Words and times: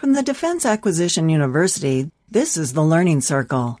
From 0.00 0.14
the 0.14 0.22
Defense 0.22 0.64
Acquisition 0.64 1.28
University, 1.28 2.10
this 2.30 2.56
is 2.56 2.72
the 2.72 2.80
Learning 2.80 3.20
Circle. 3.20 3.78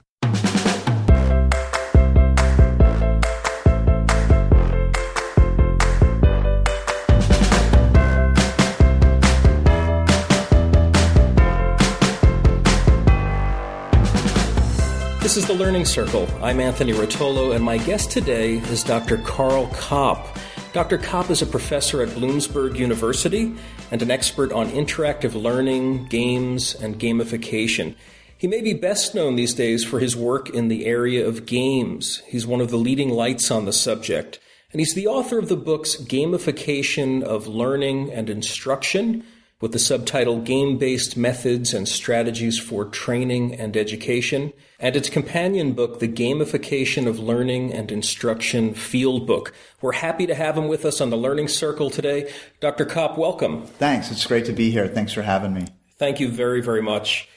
This 15.22 15.38
is 15.38 15.46
the 15.46 15.54
Learning 15.54 15.86
Circle. 15.86 16.28
I'm 16.42 16.60
Anthony 16.60 16.92
Rotolo, 16.92 17.56
and 17.56 17.64
my 17.64 17.78
guest 17.78 18.10
today 18.10 18.58
is 18.58 18.84
Dr. 18.84 19.16
Karl 19.24 19.68
Kapp. 19.68 20.26
Dr. 20.72 20.98
Kapp 20.98 21.30
is 21.30 21.42
a 21.42 21.46
professor 21.46 22.00
at 22.00 22.10
Bloomsburg 22.10 22.76
University 22.76 23.56
and 23.90 24.02
an 24.02 24.10
expert 24.10 24.52
on 24.52 24.70
interactive 24.70 25.34
learning, 25.34 26.04
games, 26.04 26.76
and 26.76 26.96
gamification. 26.96 27.96
He 28.38 28.46
may 28.46 28.60
be 28.60 28.72
best 28.72 29.12
known 29.12 29.34
these 29.34 29.52
days 29.52 29.82
for 29.82 29.98
his 29.98 30.14
work 30.14 30.48
in 30.48 30.68
the 30.68 30.86
area 30.86 31.26
of 31.26 31.44
games. 31.44 32.22
He's 32.28 32.46
one 32.46 32.60
of 32.60 32.70
the 32.70 32.76
leading 32.76 33.10
lights 33.10 33.50
on 33.50 33.64
the 33.64 33.72
subject. 33.72 34.38
And 34.70 34.80
he's 34.80 34.94
the 34.94 35.08
author 35.08 35.40
of 35.40 35.48
the 35.48 35.56
books 35.56 35.96
Gamification 35.96 37.24
of 37.24 37.48
Learning 37.48 38.12
and 38.12 38.30
Instruction, 38.30 39.24
with 39.60 39.72
the 39.72 39.78
subtitle 39.78 40.40
Game 40.40 40.78
Based 40.78 41.16
Methods 41.16 41.74
and 41.74 41.86
Strategies 41.86 42.58
for 42.58 42.86
Training 42.86 43.54
and 43.54 43.76
Education, 43.76 44.54
and 44.78 44.96
its 44.96 45.10
companion 45.10 45.74
book, 45.74 46.00
The 46.00 46.08
Gamification 46.08 47.06
of 47.06 47.18
Learning 47.18 47.72
and 47.72 47.92
Instruction 47.92 48.72
Field 48.72 49.26
Book. 49.26 49.52
We're 49.82 49.92
happy 49.92 50.26
to 50.26 50.34
have 50.34 50.56
him 50.56 50.68
with 50.68 50.86
us 50.86 51.00
on 51.00 51.10
the 51.10 51.16
Learning 51.16 51.46
Circle 51.46 51.90
today. 51.90 52.32
Dr. 52.60 52.86
Kapp, 52.86 53.18
welcome. 53.18 53.66
Thanks. 53.66 54.10
It's 54.10 54.26
great 54.26 54.46
to 54.46 54.52
be 54.52 54.70
here. 54.70 54.88
Thanks 54.88 55.12
for 55.12 55.22
having 55.22 55.52
me. 55.52 55.66
Thank 55.98 56.20
you 56.20 56.30
very, 56.30 56.62
very 56.62 56.82
much. 56.82 57.28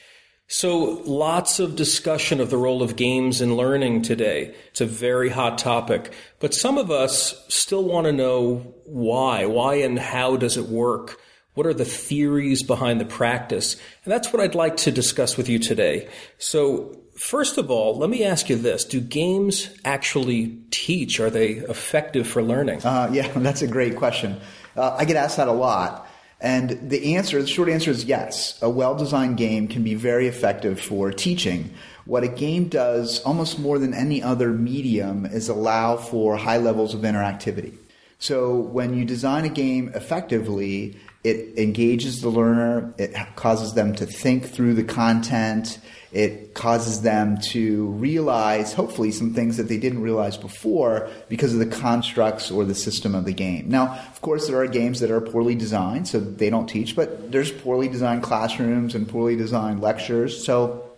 So, 0.46 1.02
lots 1.04 1.58
of 1.58 1.74
discussion 1.74 2.38
of 2.38 2.50
the 2.50 2.58
role 2.58 2.82
of 2.82 2.96
games 2.96 3.40
in 3.40 3.56
learning 3.56 4.02
today. 4.02 4.54
It's 4.68 4.82
a 4.82 4.86
very 4.86 5.30
hot 5.30 5.56
topic. 5.58 6.12
But 6.38 6.54
some 6.54 6.76
of 6.76 6.90
us 6.90 7.44
still 7.48 7.84
want 7.84 8.06
to 8.06 8.12
know 8.12 8.74
why. 8.84 9.46
Why 9.46 9.76
and 9.76 9.98
how 9.98 10.36
does 10.36 10.56
it 10.56 10.68
work? 10.68 11.18
What 11.54 11.66
are 11.66 11.74
the 11.74 11.84
theories 11.84 12.62
behind 12.62 13.00
the 13.00 13.04
practice? 13.04 13.76
And 14.04 14.12
that's 14.12 14.32
what 14.32 14.42
I'd 14.42 14.56
like 14.56 14.76
to 14.78 14.90
discuss 14.90 15.36
with 15.36 15.48
you 15.48 15.58
today. 15.58 16.08
So, 16.38 17.00
first 17.16 17.58
of 17.58 17.70
all, 17.70 17.96
let 17.96 18.10
me 18.10 18.24
ask 18.24 18.48
you 18.48 18.56
this 18.56 18.84
Do 18.84 19.00
games 19.00 19.70
actually 19.84 20.58
teach? 20.70 21.20
Are 21.20 21.30
they 21.30 21.52
effective 21.52 22.26
for 22.26 22.42
learning? 22.42 22.84
Uh, 22.84 23.08
yeah, 23.12 23.28
that's 23.36 23.62
a 23.62 23.68
great 23.68 23.96
question. 23.96 24.40
Uh, 24.76 24.96
I 24.98 25.04
get 25.04 25.16
asked 25.16 25.36
that 25.36 25.48
a 25.48 25.52
lot. 25.52 26.08
And 26.40 26.90
the 26.90 27.14
answer, 27.14 27.40
the 27.40 27.46
short 27.46 27.68
answer 27.68 27.90
is 27.90 28.04
yes. 28.04 28.60
A 28.60 28.68
well 28.68 28.94
designed 28.96 29.36
game 29.36 29.68
can 29.68 29.82
be 29.82 29.94
very 29.94 30.26
effective 30.26 30.80
for 30.80 31.12
teaching. 31.12 31.72
What 32.04 32.22
a 32.22 32.28
game 32.28 32.68
does, 32.68 33.20
almost 33.22 33.58
more 33.58 33.78
than 33.78 33.94
any 33.94 34.22
other 34.22 34.50
medium, 34.50 35.24
is 35.24 35.48
allow 35.48 35.96
for 35.96 36.36
high 36.36 36.58
levels 36.58 36.92
of 36.92 37.00
interactivity. 37.00 37.78
So 38.18 38.56
when 38.56 38.94
you 38.94 39.04
design 39.04 39.44
a 39.44 39.48
game 39.48 39.90
effectively, 39.94 40.98
it 41.24 41.58
engages 41.58 42.20
the 42.20 42.28
learner, 42.28 42.94
it 42.98 43.16
causes 43.34 43.72
them 43.72 43.94
to 43.96 44.06
think 44.06 44.50
through 44.50 44.74
the 44.74 44.84
content, 44.84 45.78
it 46.12 46.54
causes 46.54 47.00
them 47.00 47.38
to 47.48 47.86
realize, 47.86 48.72
hopefully, 48.72 49.10
some 49.10 49.34
things 49.34 49.56
that 49.56 49.64
they 49.64 49.78
didn't 49.78 50.02
realize 50.02 50.36
before 50.36 51.08
because 51.28 51.54
of 51.54 51.58
the 51.58 51.66
constructs 51.66 52.50
or 52.50 52.64
the 52.64 52.74
system 52.74 53.14
of 53.14 53.24
the 53.24 53.32
game. 53.32 53.68
Now, 53.68 53.98
of 54.12 54.20
course, 54.20 54.46
there 54.46 54.58
are 54.58 54.68
games 54.68 55.00
that 55.00 55.10
are 55.10 55.20
poorly 55.20 55.56
designed, 55.56 56.06
so 56.06 56.20
they 56.20 56.50
don't 56.50 56.68
teach, 56.68 56.94
but 56.94 57.32
there's 57.32 57.50
poorly 57.50 57.88
designed 57.88 58.22
classrooms 58.22 58.94
and 58.94 59.08
poorly 59.08 59.34
designed 59.34 59.80
lectures. 59.80 60.44
So 60.46 60.88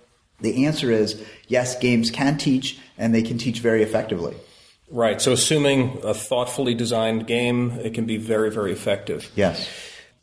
the 0.40 0.66
answer 0.66 0.90
is 0.90 1.24
yes, 1.48 1.78
games 1.78 2.10
can 2.10 2.36
teach, 2.36 2.78
and 2.98 3.14
they 3.14 3.22
can 3.22 3.38
teach 3.38 3.60
very 3.60 3.82
effectively. 3.82 4.34
Right. 4.90 5.20
So, 5.20 5.32
assuming 5.32 5.98
a 6.04 6.14
thoughtfully 6.14 6.74
designed 6.74 7.26
game, 7.26 7.72
it 7.82 7.94
can 7.94 8.04
be 8.04 8.18
very, 8.18 8.50
very 8.50 8.72
effective. 8.72 9.30
Yes. 9.34 9.68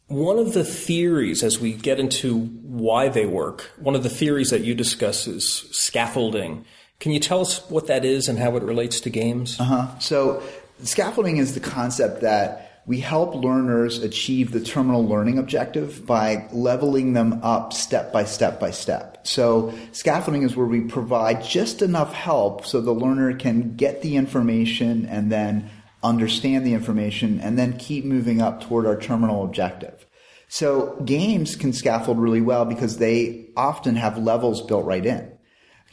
One 0.08 0.38
of 0.38 0.54
the 0.54 0.64
theories, 0.64 1.44
as 1.44 1.60
we 1.60 1.74
get 1.74 2.00
into 2.00 2.46
why 2.64 3.10
they 3.10 3.26
work, 3.26 3.72
one 3.80 3.96
of 3.96 4.04
the 4.04 4.10
theories 4.10 4.50
that 4.50 4.62
you 4.62 4.76
discuss 4.76 5.28
is 5.28 5.68
scaffolding. 5.72 6.66
Can 7.00 7.12
you 7.12 7.20
tell 7.20 7.42
us 7.42 7.68
what 7.70 7.88
that 7.88 8.06
is 8.06 8.28
and 8.28 8.38
how 8.38 8.56
it 8.56 8.64
relates 8.64 9.00
to 9.02 9.10
games? 9.10 9.60
Uh 9.60 9.64
huh. 9.64 10.00
So, 10.00 10.44
scaffolding 10.84 11.38
is 11.38 11.54
the 11.54 11.60
concept 11.60 12.22
that 12.22 12.82
we 12.86 13.00
help 13.00 13.34
learners 13.34 14.00
achieve 14.04 14.52
the 14.52 14.60
terminal 14.60 15.08
learning 15.08 15.38
objective 15.38 16.06
by 16.06 16.48
leveling 16.52 17.14
them 17.14 17.40
up 17.42 17.72
step 17.72 18.12
by 18.12 18.26
step 18.26 18.60
by 18.60 18.72
step. 18.72 19.26
So, 19.26 19.74
scaffolding 19.94 20.44
is 20.44 20.56
where 20.56 20.66
we 20.66 20.82
provide 20.82 21.44
just 21.44 21.82
enough 21.82 22.14
help 22.14 22.66
so 22.66 22.82
the 22.82 22.92
learner 22.92 23.36
can 23.36 23.76
get 23.76 24.02
the 24.02 24.18
information 24.18 25.06
and 25.06 25.32
then 25.32 25.70
understand 26.04 26.66
the 26.66 26.74
information, 26.74 27.40
and 27.40 27.58
then 27.58 27.78
keep 27.78 28.06
moving 28.06 28.42
up 28.42 28.62
toward 28.62 28.86
our 28.86 29.00
terminal 29.00 29.44
objective. 29.44 30.06
So 30.48 31.02
games 31.04 31.56
can 31.56 31.74
scaffold 31.74 32.20
really 32.20 32.42
well 32.42 32.66
because 32.66 32.98
they 32.98 33.50
often 33.58 33.96
have 33.96 34.18
levels 34.18 34.62
built 34.62 34.86
right 34.86 35.06
in. 35.06 35.32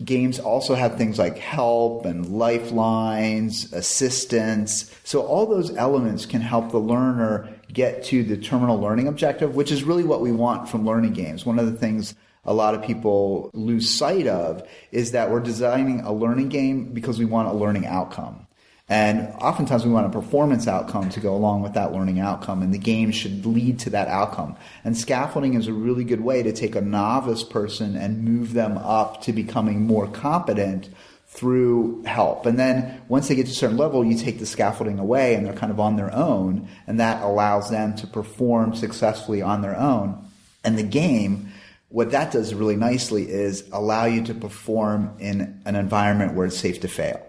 Games 0.04 0.38
also 0.38 0.74
have 0.74 0.96
things 0.96 1.18
like 1.18 1.38
help 1.38 2.06
and 2.06 2.26
lifelines, 2.26 3.72
assistance. 3.72 4.94
So 5.04 5.22
all 5.22 5.46
those 5.46 5.74
elements 5.76 6.26
can 6.26 6.40
help 6.40 6.70
the 6.70 6.78
learner 6.78 7.54
get 7.72 8.04
to 8.04 8.24
the 8.24 8.36
terminal 8.36 8.78
learning 8.78 9.08
objective, 9.08 9.54
which 9.54 9.70
is 9.70 9.84
really 9.84 10.04
what 10.04 10.20
we 10.20 10.32
want 10.32 10.68
from 10.68 10.86
learning 10.86 11.12
games. 11.12 11.44
One 11.44 11.58
of 11.58 11.66
the 11.66 11.76
things 11.78 12.14
a 12.44 12.54
lot 12.54 12.74
of 12.74 12.82
people 12.82 13.50
lose 13.52 13.94
sight 13.94 14.26
of 14.26 14.66
is 14.90 15.12
that 15.12 15.30
we're 15.30 15.40
designing 15.40 16.00
a 16.00 16.12
learning 16.12 16.48
game 16.48 16.92
because 16.92 17.18
we 17.18 17.26
want 17.26 17.48
a 17.48 17.52
learning 17.52 17.86
outcome. 17.86 18.46
And 18.90 19.32
oftentimes 19.40 19.86
we 19.86 19.92
want 19.92 20.08
a 20.08 20.10
performance 20.10 20.66
outcome 20.66 21.10
to 21.10 21.20
go 21.20 21.32
along 21.32 21.62
with 21.62 21.74
that 21.74 21.92
learning 21.92 22.18
outcome, 22.18 22.60
and 22.60 22.74
the 22.74 22.78
game 22.78 23.12
should 23.12 23.46
lead 23.46 23.78
to 23.80 23.90
that 23.90 24.08
outcome. 24.08 24.56
And 24.82 24.98
scaffolding 24.98 25.54
is 25.54 25.68
a 25.68 25.72
really 25.72 26.02
good 26.02 26.20
way 26.20 26.42
to 26.42 26.52
take 26.52 26.74
a 26.74 26.80
novice 26.80 27.44
person 27.44 27.94
and 27.94 28.24
move 28.24 28.52
them 28.52 28.76
up 28.76 29.22
to 29.22 29.32
becoming 29.32 29.86
more 29.86 30.08
competent 30.08 30.88
through 31.28 32.02
help. 32.02 32.46
And 32.46 32.58
then 32.58 33.00
once 33.06 33.28
they 33.28 33.36
get 33.36 33.46
to 33.46 33.52
a 33.52 33.54
certain 33.54 33.76
level, 33.76 34.04
you 34.04 34.18
take 34.18 34.40
the 34.40 34.46
scaffolding 34.46 34.98
away 34.98 35.36
and 35.36 35.46
they're 35.46 35.52
kind 35.52 35.70
of 35.70 35.78
on 35.78 35.94
their 35.94 36.12
own, 36.12 36.68
and 36.88 36.98
that 36.98 37.22
allows 37.22 37.70
them 37.70 37.94
to 37.94 38.08
perform 38.08 38.74
successfully 38.74 39.40
on 39.40 39.62
their 39.62 39.78
own. 39.78 40.20
And 40.64 40.76
the 40.76 40.82
game, 40.82 41.52
what 41.90 42.10
that 42.10 42.32
does 42.32 42.54
really 42.54 42.74
nicely 42.74 43.30
is 43.30 43.62
allow 43.72 44.06
you 44.06 44.24
to 44.24 44.34
perform 44.34 45.14
in 45.20 45.62
an 45.64 45.76
environment 45.76 46.34
where 46.34 46.46
it's 46.46 46.58
safe 46.58 46.80
to 46.80 46.88
fail. 46.88 47.24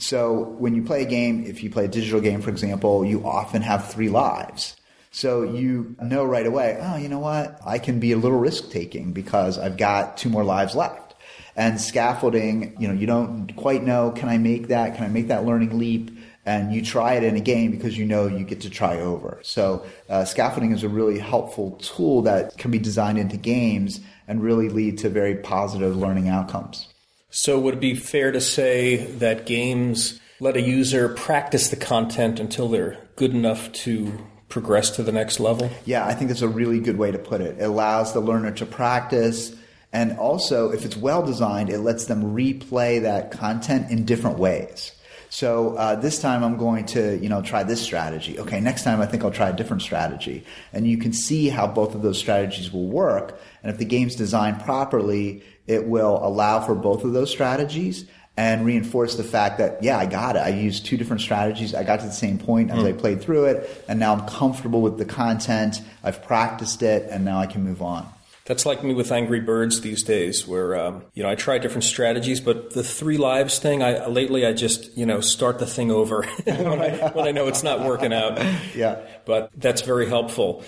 So 0.00 0.32
when 0.58 0.74
you 0.74 0.82
play 0.82 1.02
a 1.02 1.06
game, 1.06 1.44
if 1.44 1.62
you 1.62 1.70
play 1.70 1.84
a 1.84 1.88
digital 1.88 2.20
game, 2.20 2.40
for 2.40 2.50
example, 2.50 3.04
you 3.04 3.24
often 3.26 3.62
have 3.62 3.92
three 3.92 4.08
lives. 4.08 4.76
So 5.10 5.42
you 5.42 5.96
know 6.00 6.24
right 6.24 6.46
away, 6.46 6.78
oh, 6.80 6.96
you 6.96 7.08
know 7.08 7.18
what? 7.18 7.58
I 7.66 7.78
can 7.78 8.00
be 8.00 8.12
a 8.12 8.16
little 8.16 8.38
risk 8.38 8.70
taking 8.70 9.12
because 9.12 9.58
I've 9.58 9.76
got 9.76 10.16
two 10.16 10.28
more 10.28 10.44
lives 10.44 10.74
left. 10.74 11.14
And 11.56 11.80
scaffolding, 11.80 12.76
you 12.78 12.88
know, 12.88 12.94
you 12.94 13.06
don't 13.06 13.54
quite 13.56 13.82
know, 13.82 14.12
can 14.12 14.28
I 14.28 14.38
make 14.38 14.68
that? 14.68 14.94
Can 14.94 15.04
I 15.04 15.08
make 15.08 15.28
that 15.28 15.44
learning 15.44 15.78
leap? 15.78 16.16
And 16.46 16.72
you 16.72 16.82
try 16.82 17.14
it 17.14 17.24
in 17.24 17.36
a 17.36 17.40
game 17.40 17.70
because 17.70 17.98
you 17.98 18.06
know 18.06 18.26
you 18.26 18.44
get 18.44 18.62
to 18.62 18.70
try 18.70 18.98
over. 19.00 19.40
So 19.42 19.84
uh, 20.08 20.24
scaffolding 20.24 20.72
is 20.72 20.84
a 20.84 20.88
really 20.88 21.18
helpful 21.18 21.72
tool 21.72 22.22
that 22.22 22.56
can 22.56 22.70
be 22.70 22.78
designed 22.78 23.18
into 23.18 23.36
games 23.36 24.00
and 24.26 24.42
really 24.42 24.68
lead 24.68 24.98
to 24.98 25.10
very 25.10 25.34
positive 25.34 25.96
learning 25.96 26.28
outcomes. 26.28 26.89
So, 27.30 27.60
would 27.60 27.74
it 27.74 27.80
be 27.80 27.94
fair 27.94 28.32
to 28.32 28.40
say 28.40 28.96
that 28.96 29.46
games 29.46 30.20
let 30.40 30.56
a 30.56 30.60
user 30.60 31.08
practice 31.08 31.68
the 31.68 31.76
content 31.76 32.40
until 32.40 32.68
they're 32.68 32.98
good 33.14 33.32
enough 33.32 33.70
to 33.72 34.12
progress 34.48 34.90
to 34.96 35.04
the 35.04 35.12
next 35.12 35.38
level? 35.38 35.70
Yeah, 35.84 36.04
I 36.04 36.14
think 36.14 36.28
that's 36.28 36.42
a 36.42 36.48
really 36.48 36.80
good 36.80 36.98
way 36.98 37.12
to 37.12 37.18
put 37.18 37.40
it. 37.40 37.58
It 37.58 37.64
allows 37.64 38.12
the 38.12 38.20
learner 38.20 38.50
to 38.52 38.66
practice. 38.66 39.54
And 39.92 40.18
also, 40.18 40.70
if 40.70 40.84
it's 40.84 40.96
well 40.96 41.24
designed, 41.24 41.70
it 41.70 41.78
lets 41.78 42.06
them 42.06 42.34
replay 42.34 43.02
that 43.02 43.30
content 43.30 43.90
in 43.90 44.04
different 44.04 44.38
ways. 44.38 44.92
So 45.30 45.76
uh, 45.76 45.94
this 45.94 46.20
time 46.20 46.42
I'm 46.42 46.56
going 46.56 46.86
to, 46.86 47.16
you 47.16 47.28
know, 47.28 47.40
try 47.40 47.62
this 47.62 47.80
strategy. 47.80 48.38
Okay, 48.38 48.60
next 48.60 48.82
time 48.82 49.00
I 49.00 49.06
think 49.06 49.24
I'll 49.24 49.30
try 49.30 49.48
a 49.48 49.56
different 49.56 49.80
strategy. 49.80 50.44
And 50.72 50.88
you 50.88 50.98
can 50.98 51.12
see 51.12 51.48
how 51.48 51.68
both 51.68 51.94
of 51.94 52.02
those 52.02 52.18
strategies 52.18 52.72
will 52.72 52.88
work. 52.88 53.40
And 53.62 53.70
if 53.72 53.78
the 53.78 53.84
game's 53.84 54.16
designed 54.16 54.60
properly, 54.60 55.44
it 55.68 55.86
will 55.86 56.18
allow 56.20 56.60
for 56.60 56.74
both 56.74 57.04
of 57.04 57.12
those 57.12 57.30
strategies 57.30 58.06
and 58.36 58.64
reinforce 58.64 59.16
the 59.16 59.24
fact 59.24 59.58
that 59.58 59.82
yeah 59.82 59.98
i 59.98 60.06
got 60.06 60.36
it 60.36 60.38
i 60.38 60.48
used 60.48 60.86
two 60.86 60.96
different 60.96 61.20
strategies 61.20 61.74
i 61.74 61.82
got 61.82 61.98
to 61.98 62.06
the 62.06 62.12
same 62.12 62.38
point 62.38 62.70
as 62.70 62.78
mm. 62.78 62.86
i 62.86 62.92
played 62.92 63.20
through 63.20 63.44
it 63.44 63.84
and 63.88 63.98
now 63.98 64.14
i'm 64.14 64.26
comfortable 64.28 64.80
with 64.80 64.98
the 64.98 65.04
content 65.04 65.82
i've 66.04 66.22
practiced 66.22 66.80
it 66.82 67.08
and 67.10 67.24
now 67.24 67.38
i 67.38 67.46
can 67.46 67.62
move 67.64 67.82
on 67.82 68.08
that's 68.50 68.66
like 68.66 68.82
me 68.82 68.92
with 68.94 69.12
Angry 69.12 69.38
Birds 69.38 69.80
these 69.80 70.02
days, 70.02 70.44
where 70.44 70.74
um, 70.74 71.04
you 71.14 71.22
know 71.22 71.28
I 71.28 71.36
try 71.36 71.58
different 71.58 71.84
strategies, 71.84 72.40
but 72.40 72.72
the 72.74 72.82
three 72.82 73.16
lives 73.16 73.60
thing, 73.60 73.80
I 73.80 74.06
lately 74.06 74.44
I 74.44 74.52
just 74.54 74.96
you 74.98 75.06
know 75.06 75.20
start 75.20 75.60
the 75.60 75.66
thing 75.66 75.92
over 75.92 76.24
when, 76.44 76.66
I, 76.82 77.10
when 77.10 77.28
I 77.28 77.30
know 77.30 77.46
it's 77.46 77.62
not 77.62 77.84
working 77.84 78.12
out. 78.12 78.40
Yeah, 78.74 79.00
but 79.24 79.50
that's 79.54 79.82
very 79.82 80.08
helpful. 80.08 80.64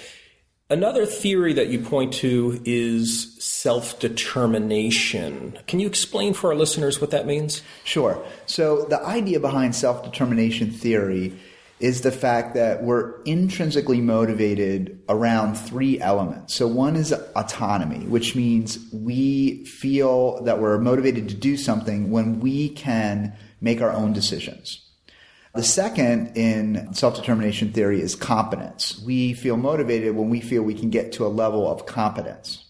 Another 0.71 1.07
theory 1.07 1.53
that 1.55 1.69
you 1.69 1.81
point 1.81 2.13
to 2.15 2.61
is 2.65 3.37
self 3.43 3.99
determination. 3.99 5.59
Can 5.67 5.81
you 5.81 5.89
explain 5.89 6.35
for 6.35 6.51
our 6.51 6.57
listeners 6.57 7.01
what 7.01 7.11
that 7.11 7.27
means? 7.27 7.63
Sure. 7.83 8.25
So, 8.47 8.85
the 8.85 9.03
idea 9.05 9.41
behind 9.41 9.75
self 9.75 10.05
determination 10.05 10.71
theory 10.71 11.37
is 11.83 12.03
the 12.03 12.13
fact 12.13 12.55
that 12.55 12.85
we're 12.85 13.21
intrinsically 13.23 14.01
motivated 14.01 15.03
around 15.09 15.57
three 15.57 16.01
elements. 16.01 16.55
So, 16.55 16.69
one 16.69 16.95
is 16.95 17.13
autonomy, 17.13 18.07
which 18.07 18.37
means 18.37 18.79
we 18.93 19.65
feel 19.65 20.43
that 20.45 20.61
we're 20.61 20.79
motivated 20.79 21.29
to 21.31 21.35
do 21.35 21.57
something 21.57 22.13
when 22.13 22.39
we 22.39 22.69
can 22.69 23.37
make 23.61 23.83
our 23.83 23.91
own 23.91 24.13
decisions. 24.13 24.89
The 25.55 25.65
second 25.65 26.37
in 26.37 26.95
self 26.95 27.17
determination 27.17 27.73
theory 27.73 28.01
is 28.01 28.15
competence. 28.15 29.03
We 29.05 29.35
feel 29.35 29.57
motivated 29.57 30.15
when 30.15 30.31
we 30.31 30.41
feel 30.41 30.63
we 30.63 30.75
can 30.75 30.89
get 30.89 31.13
to 31.15 31.27
a 31.27 31.29
level 31.29 31.71
of 31.71 31.85
competence. 31.85 32.65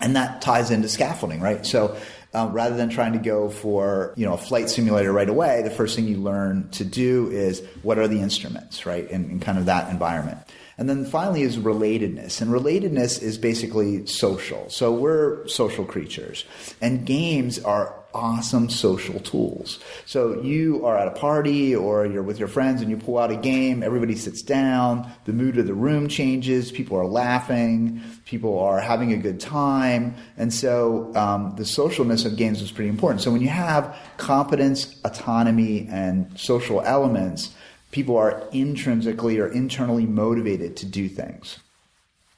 And 0.00 0.16
that 0.16 0.40
ties 0.40 0.70
into 0.70 0.88
scaffolding, 0.88 1.40
right? 1.40 1.64
So 1.64 1.96
um, 2.34 2.52
rather 2.52 2.76
than 2.76 2.88
trying 2.88 3.12
to 3.12 3.18
go 3.18 3.48
for 3.48 4.14
you 4.16 4.24
know 4.24 4.34
a 4.34 4.38
flight 4.38 4.70
simulator 4.70 5.12
right 5.12 5.28
away, 5.28 5.62
the 5.62 5.70
first 5.70 5.96
thing 5.96 6.06
you 6.06 6.16
learn 6.16 6.68
to 6.70 6.84
do 6.84 7.28
is 7.30 7.62
what 7.82 7.98
are 7.98 8.08
the 8.08 8.20
instruments, 8.20 8.86
right? 8.86 9.08
In, 9.10 9.30
in 9.30 9.40
kind 9.40 9.58
of 9.58 9.66
that 9.66 9.90
environment. 9.90 10.38
And 10.78 10.88
then 10.88 11.04
finally 11.04 11.42
is 11.42 11.58
relatedness. 11.58 12.40
And 12.40 12.50
relatedness 12.50 13.22
is 13.22 13.38
basically 13.38 14.06
social. 14.06 14.68
So 14.70 14.92
we're 14.92 15.46
social 15.46 15.84
creatures. 15.84 16.44
And 16.80 17.06
games 17.06 17.58
are 17.58 17.94
awesome 18.14 18.68
social 18.70 19.20
tools. 19.20 19.78
So 20.06 20.40
you 20.42 20.84
are 20.86 20.96
at 20.96 21.08
a 21.08 21.12
party 21.12 21.74
or 21.74 22.06
you're 22.06 22.22
with 22.22 22.38
your 22.38 22.48
friends 22.48 22.80
and 22.80 22.90
you 22.90 22.96
pull 22.96 23.18
out 23.18 23.30
a 23.30 23.36
game, 23.36 23.82
everybody 23.82 24.16
sits 24.16 24.42
down, 24.42 25.10
the 25.24 25.32
mood 25.32 25.58
of 25.58 25.66
the 25.66 25.74
room 25.74 26.08
changes, 26.08 26.70
people 26.70 26.96
are 26.98 27.06
laughing, 27.06 28.02
people 28.24 28.58
are 28.58 28.80
having 28.80 29.12
a 29.12 29.16
good 29.16 29.40
time. 29.40 30.14
And 30.36 30.52
so 30.52 31.12
um, 31.14 31.54
the 31.56 31.64
socialness 31.64 32.24
of 32.24 32.36
games 32.36 32.62
is 32.62 32.70
pretty 32.70 32.90
important. 32.90 33.22
So 33.22 33.30
when 33.30 33.42
you 33.42 33.48
have 33.48 33.96
competence, 34.16 35.00
autonomy, 35.04 35.88
and 35.90 36.38
social 36.38 36.80
elements, 36.82 37.54
people 37.90 38.16
are 38.16 38.42
intrinsically 38.52 39.38
or 39.38 39.48
internally 39.48 40.06
motivated 40.06 40.76
to 40.78 40.86
do 40.86 41.08
things. 41.08 41.58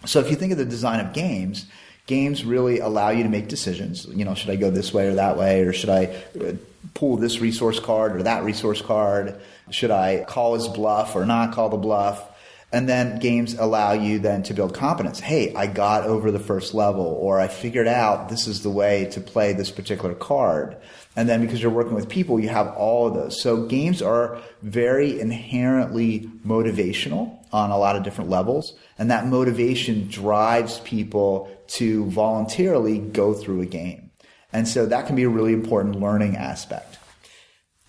So 0.04 0.20
if 0.20 0.30
you 0.30 0.36
think 0.36 0.52
of 0.52 0.58
the 0.58 0.64
design 0.64 1.00
of 1.00 1.12
games, 1.14 1.66
games 2.06 2.44
really 2.44 2.78
allow 2.80 3.10
you 3.10 3.22
to 3.22 3.28
make 3.28 3.48
decisions. 3.48 4.06
You 4.06 4.24
know, 4.24 4.34
should 4.34 4.50
I 4.50 4.56
go 4.56 4.70
this 4.70 4.92
way 4.92 5.08
or 5.08 5.14
that 5.14 5.36
way, 5.36 5.62
or 5.62 5.72
should 5.72 5.90
I 5.90 6.04
uh, 6.40 6.52
pull 6.94 7.16
this 7.16 7.40
resource 7.40 7.80
card 7.80 8.16
or 8.16 8.22
that 8.24 8.44
resource 8.44 8.82
card? 8.82 9.40
Should 9.70 9.90
I 9.90 10.24
call 10.24 10.54
his 10.54 10.68
bluff 10.68 11.16
or 11.16 11.24
not 11.24 11.52
call 11.52 11.70
the 11.70 11.76
bluff? 11.76 12.30
And 12.72 12.88
then 12.88 13.20
games 13.20 13.54
allow 13.54 13.92
you 13.92 14.18
then 14.18 14.42
to 14.44 14.54
build 14.54 14.74
competence. 14.74 15.20
Hey, 15.20 15.54
I 15.54 15.68
got 15.68 16.04
over 16.04 16.32
the 16.32 16.40
first 16.40 16.74
level, 16.74 17.04
or 17.04 17.38
I 17.38 17.46
figured 17.46 17.86
out 17.86 18.28
this 18.28 18.48
is 18.48 18.64
the 18.64 18.70
way 18.70 19.04
to 19.12 19.20
play 19.20 19.52
this 19.52 19.70
particular 19.70 20.12
card. 20.12 20.76
And 21.14 21.28
then 21.28 21.40
because 21.40 21.62
you're 21.62 21.70
working 21.70 21.94
with 21.94 22.08
people, 22.08 22.40
you 22.40 22.48
have 22.48 22.74
all 22.74 23.06
of 23.06 23.14
those. 23.14 23.40
So 23.40 23.66
games 23.66 24.02
are 24.02 24.42
very 24.60 25.20
inherently 25.20 26.28
motivational 26.44 27.38
on 27.52 27.70
a 27.70 27.78
lot 27.78 27.94
of 27.94 28.02
different 28.02 28.28
levels. 28.28 28.74
And 28.98 29.12
that 29.12 29.28
motivation 29.28 30.08
drives 30.08 30.80
people 30.80 31.53
to 31.68 32.04
voluntarily 32.10 32.98
go 32.98 33.34
through 33.34 33.60
a 33.60 33.66
game. 33.66 34.10
And 34.52 34.68
so 34.68 34.86
that 34.86 35.06
can 35.06 35.16
be 35.16 35.24
a 35.24 35.28
really 35.28 35.52
important 35.52 36.00
learning 36.00 36.36
aspect. 36.36 36.98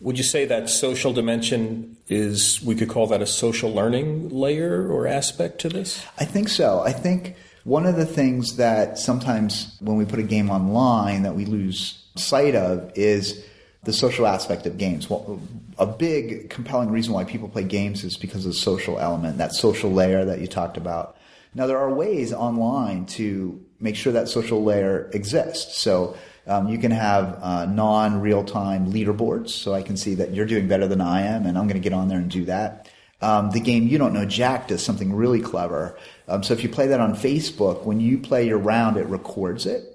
Would 0.02 0.18
you 0.18 0.24
say 0.24 0.46
that 0.46 0.70
social 0.70 1.14
dimension 1.14 1.98
is, 2.08 2.62
we 2.62 2.76
could 2.76 2.90
call 2.90 3.08
that 3.08 3.22
a 3.22 3.28
social 3.28 3.72
learning 3.72 4.30
layer 4.30 4.88
or 4.88 5.08
aspect 5.08 5.60
to 5.62 5.70
this? 5.70 6.06
I 6.20 6.26
think 6.26 6.50
so. 6.50 6.82
I 6.82 6.92
think 6.92 7.36
one 7.64 7.86
of 7.86 7.96
the 7.96 8.06
things 8.06 8.58
that 8.58 9.00
sometimes 9.00 9.78
when 9.80 9.98
we 9.98 10.06
put 10.06 10.20
a 10.20 10.24
game 10.24 10.50
online 10.50 11.24
that 11.24 11.36
we 11.36 11.46
lose 11.46 12.04
sight 12.16 12.56
of 12.56 12.92
is 12.96 13.44
the 13.84 13.94
social 13.94 14.28
aspect 14.28 14.66
of 14.66 14.78
games. 14.78 15.10
Well, 15.10 15.40
a 15.78 15.86
big 15.86 16.50
compelling 16.50 16.92
reason 16.92 17.14
why 17.14 17.24
people 17.24 17.48
play 17.48 17.64
games 17.64 18.04
is 18.04 18.18
because 18.18 18.46
of 18.46 18.52
the 18.52 18.58
social 18.58 19.00
element, 19.00 19.38
that 19.38 19.54
social 19.54 19.92
layer 19.92 20.26
that 20.26 20.42
you 20.42 20.48
talked 20.48 20.78
about. 20.78 21.18
Now, 21.54 21.68
there 21.68 21.78
are 21.78 21.94
ways 21.94 22.34
online 22.34 23.06
to 23.08 23.65
make 23.80 23.96
sure 23.96 24.14
that 24.14 24.30
social 24.30 24.64
layer 24.64 25.10
exists. 25.14 25.78
So 25.78 26.18
um, 26.48 26.68
you 26.68 26.78
can 26.78 26.92
have 26.92 27.40
uh, 27.42 27.66
non 27.66 28.22
real 28.22 28.44
time 28.44 28.92
leaderboards, 28.92 29.50
so 29.50 29.74
I 29.74 29.82
can 29.82 29.98
see 29.98 30.16
that 30.16 30.34
you're 30.34 30.46
doing 30.46 30.68
better 30.68 30.88
than 30.88 31.02
I 31.02 31.22
am, 31.22 31.46
and 31.46 31.58
I'm 31.58 31.68
going 31.68 31.82
to 31.82 31.84
get 31.84 31.94
on 31.94 32.08
there 32.08 32.20
and 32.20 32.30
do 32.30 32.46
that. 32.46 32.90
Um, 33.22 33.52
the 33.52 33.60
game 33.60 33.88
You 33.88 33.98
Don't 33.98 34.14
Know 34.14 34.26
Jack 34.26 34.68
does 34.68 34.84
something 34.84 35.14
really 35.14 35.42
clever. 35.42 35.98
Um, 36.28 36.44
so 36.44 36.54
if 36.54 36.64
you 36.64 36.70
play 36.70 36.88
that 36.88 37.00
on 37.00 37.16
Facebook, 37.16 37.84
when 37.84 38.00
you 38.00 38.18
play 38.18 38.46
your 38.46 38.58
round, 38.58 38.98
it 38.98 39.08
records 39.08 39.66
it. 39.66 39.92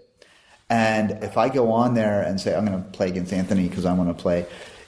And 0.69 1.23
if 1.23 1.37
I 1.37 1.49
go 1.49 1.73
on 1.73 1.95
there 1.95 2.23
and 2.23 2.41
say, 2.41 2.55
I'm 2.55 2.65
going 2.65 2.83
to 2.83 2.89
play 2.91 3.09
against 3.09 3.33
Anthony 3.33 3.69
because 3.69 3.85
I 3.85 3.93
want 3.93 4.17
to 4.17 4.21
play, 4.21 4.47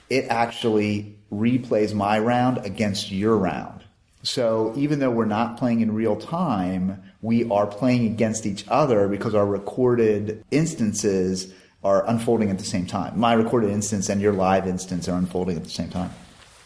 it 0.09 0.25
actually 0.29 1.15
replays 1.31 1.93
my 1.93 2.19
round 2.19 2.65
against 2.65 3.11
your 3.11 3.37
round. 3.37 3.83
So 4.23 4.73
even 4.77 4.99
though 4.99 5.11
we're 5.11 5.25
not 5.25 5.57
playing 5.57 5.81
in 5.81 5.93
real 5.93 6.15
time, 6.15 7.03
we 7.23 7.49
are 7.49 7.65
playing 7.65 8.05
against 8.05 8.45
each 8.45 8.65
other 8.67 9.07
because 9.07 9.33
our 9.33 9.45
recorded 9.47 10.43
instances 10.51 11.51
are 11.83 12.07
unfolding 12.07 12.51
at 12.51 12.59
the 12.59 12.65
same 12.65 12.85
time. 12.85 13.17
My 13.19 13.33
recorded 13.33 13.71
instance 13.71 14.09
and 14.09 14.21
your 14.21 14.33
live 14.33 14.67
instance 14.67 15.09
are 15.09 15.17
unfolding 15.17 15.57
at 15.57 15.63
the 15.63 15.69
same 15.69 15.89
time. 15.89 16.11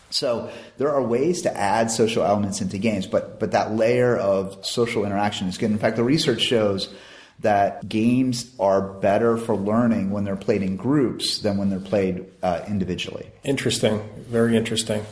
So 0.09 0.51
there 0.77 0.91
are 0.91 1.01
ways 1.01 1.43
to 1.43 1.55
add 1.55 1.91
social 1.91 2.23
elements 2.23 2.59
into 2.61 2.77
games, 2.77 3.07
but 3.07 3.39
but 3.39 3.51
that 3.51 3.73
layer 3.73 4.17
of 4.17 4.65
social 4.65 5.05
interaction 5.05 5.47
is 5.47 5.57
good. 5.57 5.71
In 5.71 5.77
fact, 5.77 5.95
the 5.95 6.03
research 6.03 6.41
shows 6.41 6.93
that 7.39 7.87
games 7.87 8.51
are 8.59 8.81
better 8.81 9.37
for 9.37 9.55
learning 9.55 10.09
when 10.09 10.23
they're 10.23 10.35
played 10.35 10.63
in 10.63 10.75
groups 10.75 11.39
than 11.39 11.57
when 11.57 11.69
they're 11.69 11.79
played 11.79 12.25
uh, 12.41 12.61
individually. 12.67 13.29
Interesting. 13.43 14.01
Very 14.27 14.57
interesting. 14.57 15.05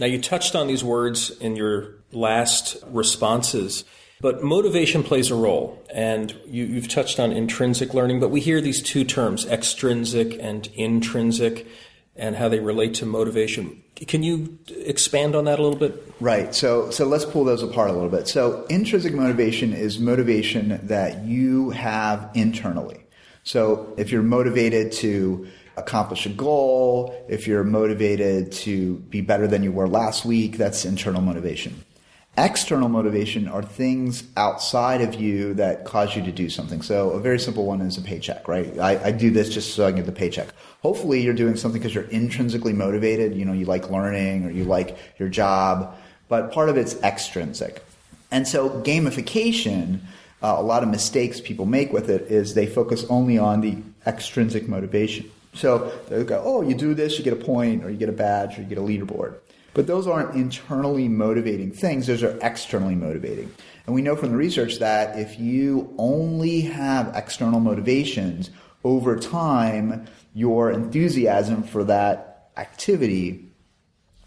Now, 0.00 0.06
you 0.06 0.20
touched 0.20 0.56
on 0.56 0.66
these 0.66 0.82
words 0.82 1.30
in 1.30 1.54
your 1.54 1.94
last 2.10 2.76
responses, 2.88 3.84
but 4.24 4.42
motivation 4.42 5.02
plays 5.02 5.30
a 5.30 5.34
role. 5.34 5.84
And 5.92 6.34
you, 6.46 6.76
have 6.76 6.88
touched 6.88 7.20
on 7.20 7.30
intrinsic 7.30 7.92
learning, 7.92 8.20
but 8.20 8.30
we 8.30 8.40
hear 8.40 8.62
these 8.62 8.80
two 8.80 9.04
terms, 9.04 9.44
extrinsic 9.44 10.38
and 10.40 10.66
intrinsic, 10.68 11.66
and 12.16 12.34
how 12.34 12.48
they 12.48 12.58
relate 12.58 12.94
to 12.94 13.04
motivation. 13.04 13.82
Can 13.96 14.22
you 14.22 14.58
expand 14.78 15.36
on 15.36 15.44
that 15.44 15.58
a 15.58 15.62
little 15.62 15.78
bit? 15.78 16.10
Right. 16.20 16.54
So, 16.54 16.90
so 16.90 17.04
let's 17.04 17.26
pull 17.26 17.44
those 17.44 17.62
apart 17.62 17.90
a 17.90 17.92
little 17.92 18.08
bit. 18.08 18.26
So, 18.26 18.64
intrinsic 18.70 19.12
motivation 19.12 19.74
is 19.74 19.98
motivation 19.98 20.80
that 20.84 21.24
you 21.24 21.68
have 21.70 22.30
internally. 22.32 23.04
So, 23.42 23.92
if 23.98 24.10
you're 24.10 24.22
motivated 24.22 24.92
to 24.92 25.48
accomplish 25.76 26.24
a 26.24 26.30
goal, 26.30 27.14
if 27.28 27.46
you're 27.46 27.62
motivated 27.62 28.52
to 28.52 28.94
be 29.00 29.20
better 29.20 29.46
than 29.46 29.62
you 29.62 29.70
were 29.70 29.86
last 29.86 30.24
week, 30.24 30.56
that's 30.56 30.86
internal 30.86 31.20
motivation. 31.20 31.84
External 32.36 32.88
motivation 32.88 33.46
are 33.46 33.62
things 33.62 34.24
outside 34.36 35.00
of 35.00 35.14
you 35.14 35.54
that 35.54 35.84
cause 35.84 36.16
you 36.16 36.22
to 36.22 36.32
do 36.32 36.50
something. 36.50 36.82
So 36.82 37.10
a 37.10 37.20
very 37.20 37.38
simple 37.38 37.64
one 37.64 37.80
is 37.80 37.96
a 37.96 38.02
paycheck, 38.02 38.48
right? 38.48 38.76
I, 38.76 39.04
I 39.04 39.10
do 39.12 39.30
this 39.30 39.50
just 39.50 39.74
so 39.74 39.86
I 39.86 39.90
can 39.90 39.98
get 39.98 40.06
the 40.06 40.12
paycheck. 40.12 40.48
Hopefully 40.82 41.22
you're 41.22 41.32
doing 41.32 41.54
something 41.54 41.80
because 41.80 41.94
you're 41.94 42.04
intrinsically 42.04 42.72
motivated. 42.72 43.36
You 43.36 43.44
know, 43.44 43.52
you 43.52 43.66
like 43.66 43.88
learning 43.88 44.46
or 44.46 44.50
you 44.50 44.64
like 44.64 44.98
your 45.16 45.28
job, 45.28 45.96
but 46.28 46.50
part 46.50 46.68
of 46.68 46.76
it's 46.76 47.00
extrinsic. 47.02 47.84
And 48.32 48.48
so 48.48 48.68
gamification, 48.68 50.00
uh, 50.42 50.56
a 50.58 50.62
lot 50.62 50.82
of 50.82 50.88
mistakes 50.88 51.40
people 51.40 51.66
make 51.66 51.92
with 51.92 52.10
it 52.10 52.22
is 52.22 52.54
they 52.54 52.66
focus 52.66 53.04
only 53.08 53.38
on 53.38 53.60
the 53.60 53.78
extrinsic 54.08 54.66
motivation. 54.66 55.30
So 55.52 55.92
they 56.08 56.24
go, 56.24 56.42
oh, 56.44 56.62
you 56.62 56.74
do 56.74 56.94
this, 56.94 57.16
you 57.16 57.22
get 57.22 57.32
a 57.32 57.36
point, 57.36 57.84
or 57.84 57.90
you 57.90 57.96
get 57.96 58.08
a 58.08 58.12
badge, 58.12 58.58
or 58.58 58.62
you 58.62 58.66
get 58.66 58.78
a 58.78 58.80
leaderboard. 58.80 59.36
But 59.74 59.86
those 59.86 60.06
aren't 60.06 60.34
internally 60.34 61.08
motivating 61.08 61.72
things, 61.72 62.06
those 62.06 62.22
are 62.22 62.38
externally 62.40 62.94
motivating. 62.94 63.52
And 63.86 63.94
we 63.94 64.02
know 64.02 64.16
from 64.16 64.30
the 64.30 64.36
research 64.36 64.78
that 64.78 65.18
if 65.18 65.38
you 65.38 65.92
only 65.98 66.62
have 66.62 67.14
external 67.14 67.60
motivations, 67.60 68.50
over 68.84 69.16
time, 69.18 70.06
your 70.34 70.70
enthusiasm 70.70 71.62
for 71.62 71.84
that 71.84 72.50
activity 72.56 73.48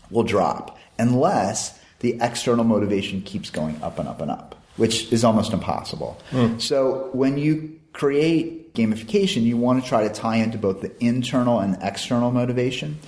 will 0.09 0.23
drop 0.23 0.77
unless 0.99 1.79
the 1.99 2.17
external 2.21 2.65
motivation 2.65 3.21
keeps 3.21 3.49
going 3.49 3.81
up 3.81 3.99
and 3.99 4.07
up 4.07 4.21
and 4.21 4.31
up, 4.31 4.55
which 4.77 5.11
is 5.11 5.23
almost 5.23 5.53
impossible. 5.53 6.19
Mm. 6.31 6.61
So 6.61 7.09
when 7.13 7.37
you 7.37 7.79
create 7.93 8.73
gamification, 8.73 9.43
you 9.43 9.57
want 9.57 9.83
to 9.83 9.87
try 9.87 10.07
to 10.07 10.13
tie 10.13 10.37
into 10.37 10.57
both 10.57 10.81
the 10.81 10.91
internal 11.03 11.59
and 11.59 11.77
external 11.81 12.31
motivation 12.31 12.99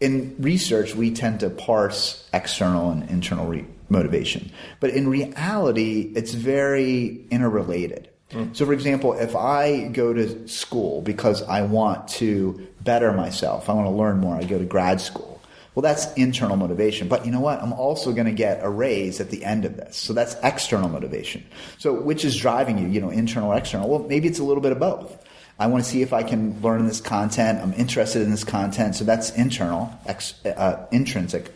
in 0.00 0.36
research, 0.38 0.94
we 0.94 1.10
tend 1.10 1.40
to 1.40 1.50
parse 1.50 2.28
external 2.32 2.90
and 2.90 3.08
internal 3.10 3.46
re- 3.46 3.66
motivation. 3.88 4.50
But 4.80 4.90
in 4.90 5.08
reality, 5.08 6.12
it's 6.14 6.34
very 6.34 7.24
interrelated. 7.30 8.08
Mm. 8.30 8.54
So, 8.54 8.66
for 8.66 8.72
example, 8.72 9.14
if 9.14 9.34
I 9.34 9.88
go 9.88 10.12
to 10.12 10.46
school 10.46 11.02
because 11.02 11.42
I 11.42 11.62
want 11.62 12.08
to 12.08 12.68
better 12.82 13.12
myself, 13.12 13.68
I 13.68 13.72
want 13.72 13.86
to 13.86 13.90
learn 13.90 14.18
more, 14.18 14.36
I 14.36 14.44
go 14.44 14.58
to 14.58 14.64
grad 14.64 15.00
school. 15.00 15.40
Well, 15.74 15.82
that's 15.82 16.12
internal 16.14 16.56
motivation. 16.56 17.08
But 17.08 17.24
you 17.24 17.30
know 17.30 17.40
what? 17.40 17.62
I'm 17.62 17.72
also 17.72 18.12
going 18.12 18.26
to 18.26 18.32
get 18.32 18.64
a 18.64 18.68
raise 18.68 19.20
at 19.20 19.30
the 19.30 19.44
end 19.44 19.64
of 19.64 19.76
this. 19.76 19.96
So 19.96 20.12
that's 20.12 20.34
external 20.42 20.88
motivation. 20.88 21.44
So 21.78 21.94
which 21.94 22.24
is 22.24 22.36
driving 22.36 22.78
you, 22.78 22.88
you 22.88 23.00
know, 23.00 23.10
internal 23.10 23.52
or 23.52 23.56
external? 23.56 23.88
Well, 23.88 24.00
maybe 24.00 24.26
it's 24.26 24.40
a 24.40 24.44
little 24.44 24.62
bit 24.62 24.72
of 24.72 24.80
both. 24.80 25.24
I 25.58 25.66
want 25.66 25.84
to 25.84 25.90
see 25.90 26.02
if 26.02 26.12
I 26.12 26.22
can 26.22 26.60
learn 26.62 26.86
this 26.86 27.00
content. 27.00 27.60
I'm 27.60 27.72
interested 27.74 28.22
in 28.22 28.30
this 28.30 28.44
content. 28.44 28.94
So 28.94 29.04
that's 29.04 29.30
internal, 29.30 29.92
ex, 30.06 30.34
uh, 30.44 30.86
intrinsic. 30.92 31.52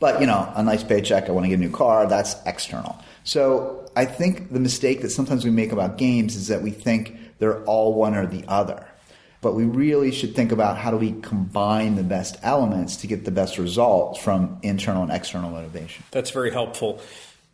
But, 0.00 0.20
you 0.20 0.26
know, 0.26 0.50
a 0.56 0.62
nice 0.62 0.82
paycheck, 0.82 1.28
I 1.28 1.32
want 1.32 1.44
to 1.44 1.48
get 1.48 1.56
a 1.56 1.60
new 1.60 1.70
car, 1.70 2.08
that's 2.08 2.34
external. 2.46 2.98
So 3.24 3.88
I 3.94 4.04
think 4.04 4.52
the 4.52 4.58
mistake 4.58 5.02
that 5.02 5.10
sometimes 5.10 5.44
we 5.44 5.50
make 5.50 5.70
about 5.70 5.98
games 5.98 6.34
is 6.34 6.48
that 6.48 6.62
we 6.62 6.70
think 6.70 7.16
they're 7.38 7.62
all 7.64 7.94
one 7.94 8.14
or 8.14 8.26
the 8.26 8.44
other. 8.48 8.86
But 9.42 9.54
we 9.54 9.64
really 9.64 10.12
should 10.12 10.34
think 10.34 10.50
about 10.50 10.78
how 10.78 10.90
do 10.90 10.96
we 10.96 11.12
combine 11.20 11.96
the 11.96 12.04
best 12.04 12.36
elements 12.42 12.96
to 12.98 13.06
get 13.06 13.24
the 13.24 13.30
best 13.30 13.58
results 13.58 14.18
from 14.18 14.58
internal 14.62 15.02
and 15.02 15.12
external 15.12 15.50
motivation. 15.50 16.04
That's 16.10 16.30
very 16.30 16.52
helpful. 16.52 17.00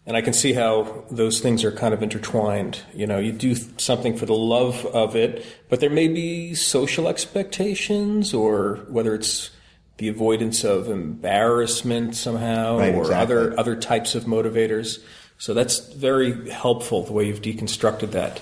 And 0.09 0.17
I 0.17 0.23
can 0.23 0.33
see 0.33 0.55
how 0.55 1.05
those 1.11 1.41
things 1.41 1.65
are 1.65 1.71
kind 1.71 1.93
of 1.93 2.03
intertwined. 2.03 2.81
You 2.95 3.07
know, 3.07 3.19
you 3.19 3.31
do 3.31 3.55
something 3.55 4.17
for 4.17 4.25
the 4.25 4.33
love 4.33 4.87
of 4.87 5.15
it, 5.15 5.45
but 5.69 5.81
there 5.81 5.91
may 5.91 6.09
be 6.09 6.55
social 6.55 7.09
expectations 7.09 8.33
or 8.33 8.87
whether 8.89 9.15
it's 9.15 9.51
the 9.99 10.09
avoidance 10.09 10.65
of 10.65 10.89
embarrassment 10.89 12.17
somehow 12.17 12.79
right, 12.79 12.95
or 12.95 13.03
exactly. 13.03 13.37
other 13.37 13.61
other 13.61 13.77
types 13.77 14.15
of 14.15 14.25
motivators. 14.25 14.99
So 15.37 15.53
that's 15.53 15.93
very 15.93 16.49
helpful 16.49 17.03
the 17.03 17.13
way 17.13 17.25
you've 17.27 17.43
deconstructed 17.43 18.13
that. 18.13 18.41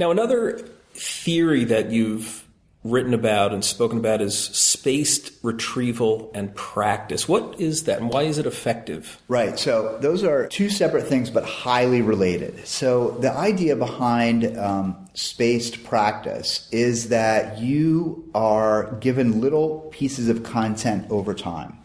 Now 0.00 0.10
another 0.10 0.68
theory 0.94 1.62
that 1.66 1.92
you've 1.92 2.44
written 2.90 3.14
about 3.14 3.52
and 3.52 3.64
spoken 3.64 3.98
about 3.98 4.20
is 4.20 4.36
spaced 4.38 5.32
retrieval 5.42 6.30
and 6.34 6.54
practice. 6.54 7.28
What 7.28 7.60
is 7.60 7.84
that 7.84 8.00
and 8.00 8.10
why 8.10 8.22
is 8.22 8.38
it 8.38 8.46
effective? 8.46 9.20
Right. 9.28 9.58
So 9.58 9.98
those 10.00 10.24
are 10.24 10.46
two 10.48 10.68
separate 10.68 11.06
things 11.06 11.30
but 11.30 11.44
highly 11.44 12.02
related. 12.02 12.66
So 12.66 13.10
the 13.20 13.32
idea 13.32 13.76
behind 13.76 14.56
um, 14.58 15.08
spaced 15.14 15.84
practice 15.84 16.68
is 16.72 17.08
that 17.08 17.58
you 17.58 18.30
are 18.34 18.94
given 19.00 19.40
little 19.40 19.80
pieces 19.92 20.28
of 20.28 20.42
content 20.42 21.06
over 21.10 21.34
time. 21.34 21.78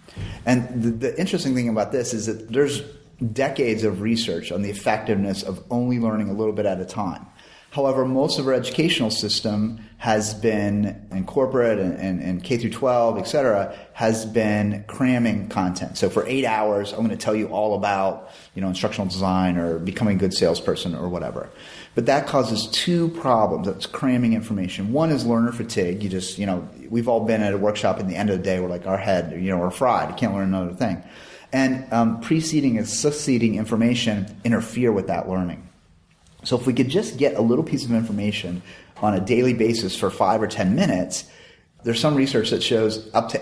And 0.46 0.84
the, 0.84 0.90
the 0.90 1.20
interesting 1.20 1.56
thing 1.56 1.70
about 1.70 1.92
this 1.92 2.14
is 2.14 2.26
that 2.26 2.52
there's 2.52 2.82
decades 3.34 3.84
of 3.84 4.02
research 4.02 4.52
on 4.52 4.62
the 4.62 4.70
effectiveness 4.70 5.44
of 5.44 5.64
only 5.70 6.00
learning 6.00 6.30
a 6.30 6.34
little 6.34 6.54
bit 6.54 6.66
at 6.66 6.80
a 6.80 6.86
time. 6.86 7.26
However, 7.72 8.04
most 8.04 8.38
of 8.38 8.48
our 8.48 8.54
educational 8.54 9.12
system 9.12 9.80
has 9.98 10.34
been 10.34 11.08
in 11.10 11.26
corporate 11.26 11.80
and, 11.80 11.98
and, 11.98 12.22
and, 12.22 12.44
K 12.44 12.58
through 12.58 12.72
12, 12.72 13.18
et 13.18 13.24
cetera, 13.24 13.74
has 13.94 14.26
been 14.26 14.84
cramming 14.88 15.48
content. 15.48 15.98
So 15.98 16.10
for 16.10 16.28
eight 16.28 16.44
hours, 16.44 16.92
I'm 16.92 16.98
going 16.98 17.12
to 17.12 17.16
tell 17.16 17.34
you 17.34 17.48
all 17.48 17.76
about, 17.76 18.30
you 18.56 18.62
know, 18.62 18.68
instructional 18.68 19.08
design 19.08 19.56
or 19.56 19.80
becoming 19.80 20.18
a 20.18 20.20
good 20.20 20.34
salesperson 20.34 20.96
or 20.96 21.08
whatever. 21.08 21.50
But 21.96 22.08
that 22.08 22.28
causes 22.28 22.68
two 22.68 23.08
problems. 23.10 23.68
That's 23.68 23.86
cramming 23.86 24.34
information. 24.34 24.92
One 24.92 25.10
is 25.10 25.26
learner 25.26 25.54
fatigue. 25.54 26.04
You 26.04 26.10
just, 26.10 26.38
you 26.38 26.46
know, 26.46 26.68
we've 26.90 27.08
all 27.08 27.26
been 27.26 27.42
at 27.42 27.54
a 27.54 27.58
workshop 27.58 28.00
at 28.00 28.10
the 28.10 28.18
end 28.18 28.30
of 28.30 28.38
the 28.38 28.44
day, 28.44 28.60
we're 28.60 28.68
like, 28.68 28.86
our 28.86 28.98
head, 28.98 29.32
you 29.42 29.50
know, 29.50 29.60
we're 29.60 29.72
fried. 29.72 30.10
You 30.10 30.16
can't 30.16 30.34
learn 30.34 30.54
another 30.54 30.74
thing. 30.74 31.02
And 31.54 31.88
um, 31.94 32.20
preceding 32.20 32.78
and 32.78 32.88
succeeding 32.88 33.56
information 33.56 34.42
interfere 34.44 34.92
with 34.92 35.08
that 35.08 35.30
learning. 35.30 35.70
So 36.44 36.58
if 36.58 36.66
we 36.66 36.74
could 36.74 36.90
just 36.90 37.18
get 37.18 37.36
a 37.36 37.42
little 37.42 37.64
piece 37.64 37.86
of 37.86 37.92
information 37.92 38.62
on 38.98 39.14
a 39.14 39.20
daily 39.20 39.54
basis 39.54 39.96
for 39.96 40.10
five 40.10 40.42
or 40.42 40.48
10 40.48 40.76
minutes, 40.76 41.26
there's 41.84 42.00
some 42.00 42.16
research 42.16 42.50
that 42.52 42.64
shows 42.64 43.10
up 43.14 43.30
to 43.30 43.42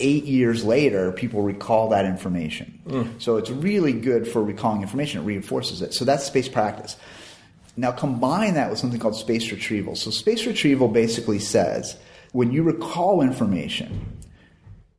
eight 0.00 0.24
years 0.24 0.64
later, 0.64 1.12
people 1.12 1.42
recall 1.42 1.88
that 1.90 2.04
information. 2.04 2.80
Mm. 2.86 3.22
So 3.22 3.36
it's 3.36 3.50
really 3.50 3.92
good 3.92 4.26
for 4.26 4.42
recalling 4.42 4.82
information. 4.82 5.20
It 5.22 5.24
reinforces 5.24 5.82
it. 5.82 5.94
So 5.94 6.04
that's 6.04 6.24
space 6.24 6.48
practice. 6.48 6.96
Now 7.76 7.92
combine 7.92 8.54
that 8.54 8.70
with 8.70 8.78
something 8.78 9.00
called 9.00 9.16
space 9.16 9.50
retrieval. 9.50 9.96
So 9.96 10.10
space 10.10 10.46
retrieval 10.46 10.88
basically 10.88 11.38
says 11.38 11.96
when 12.32 12.52
you 12.52 12.62
recall 12.62 13.22
information, 13.22 14.18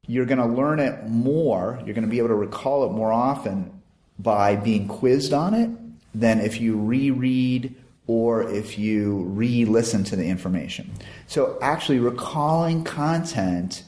you're 0.08 0.26
going 0.26 0.40
to 0.40 0.46
learn 0.46 0.80
it 0.80 1.08
more. 1.08 1.82
You're 1.86 1.96
going 1.96 2.06
to 2.06 2.10
be 2.10 2.20
able 2.20 2.30
to 2.30 2.36
recall 2.36 2.86
it 2.86 2.94
more 2.94 3.12
often 3.12 3.82
by 4.20 4.56
being 4.56 4.88
quizzed 4.88 5.34
on 5.34 5.54
it 5.54 5.70
than 6.20 6.40
if 6.40 6.62
you 6.62 6.80
reread 6.80 7.76
or 8.08 8.50
if 8.50 8.78
you 8.78 9.24
re-listen 9.24 10.04
to 10.06 10.16
the 10.16 10.26
information. 10.26 10.92
So 11.28 11.58
actually 11.62 12.00
recalling 12.00 12.84
content 12.84 13.84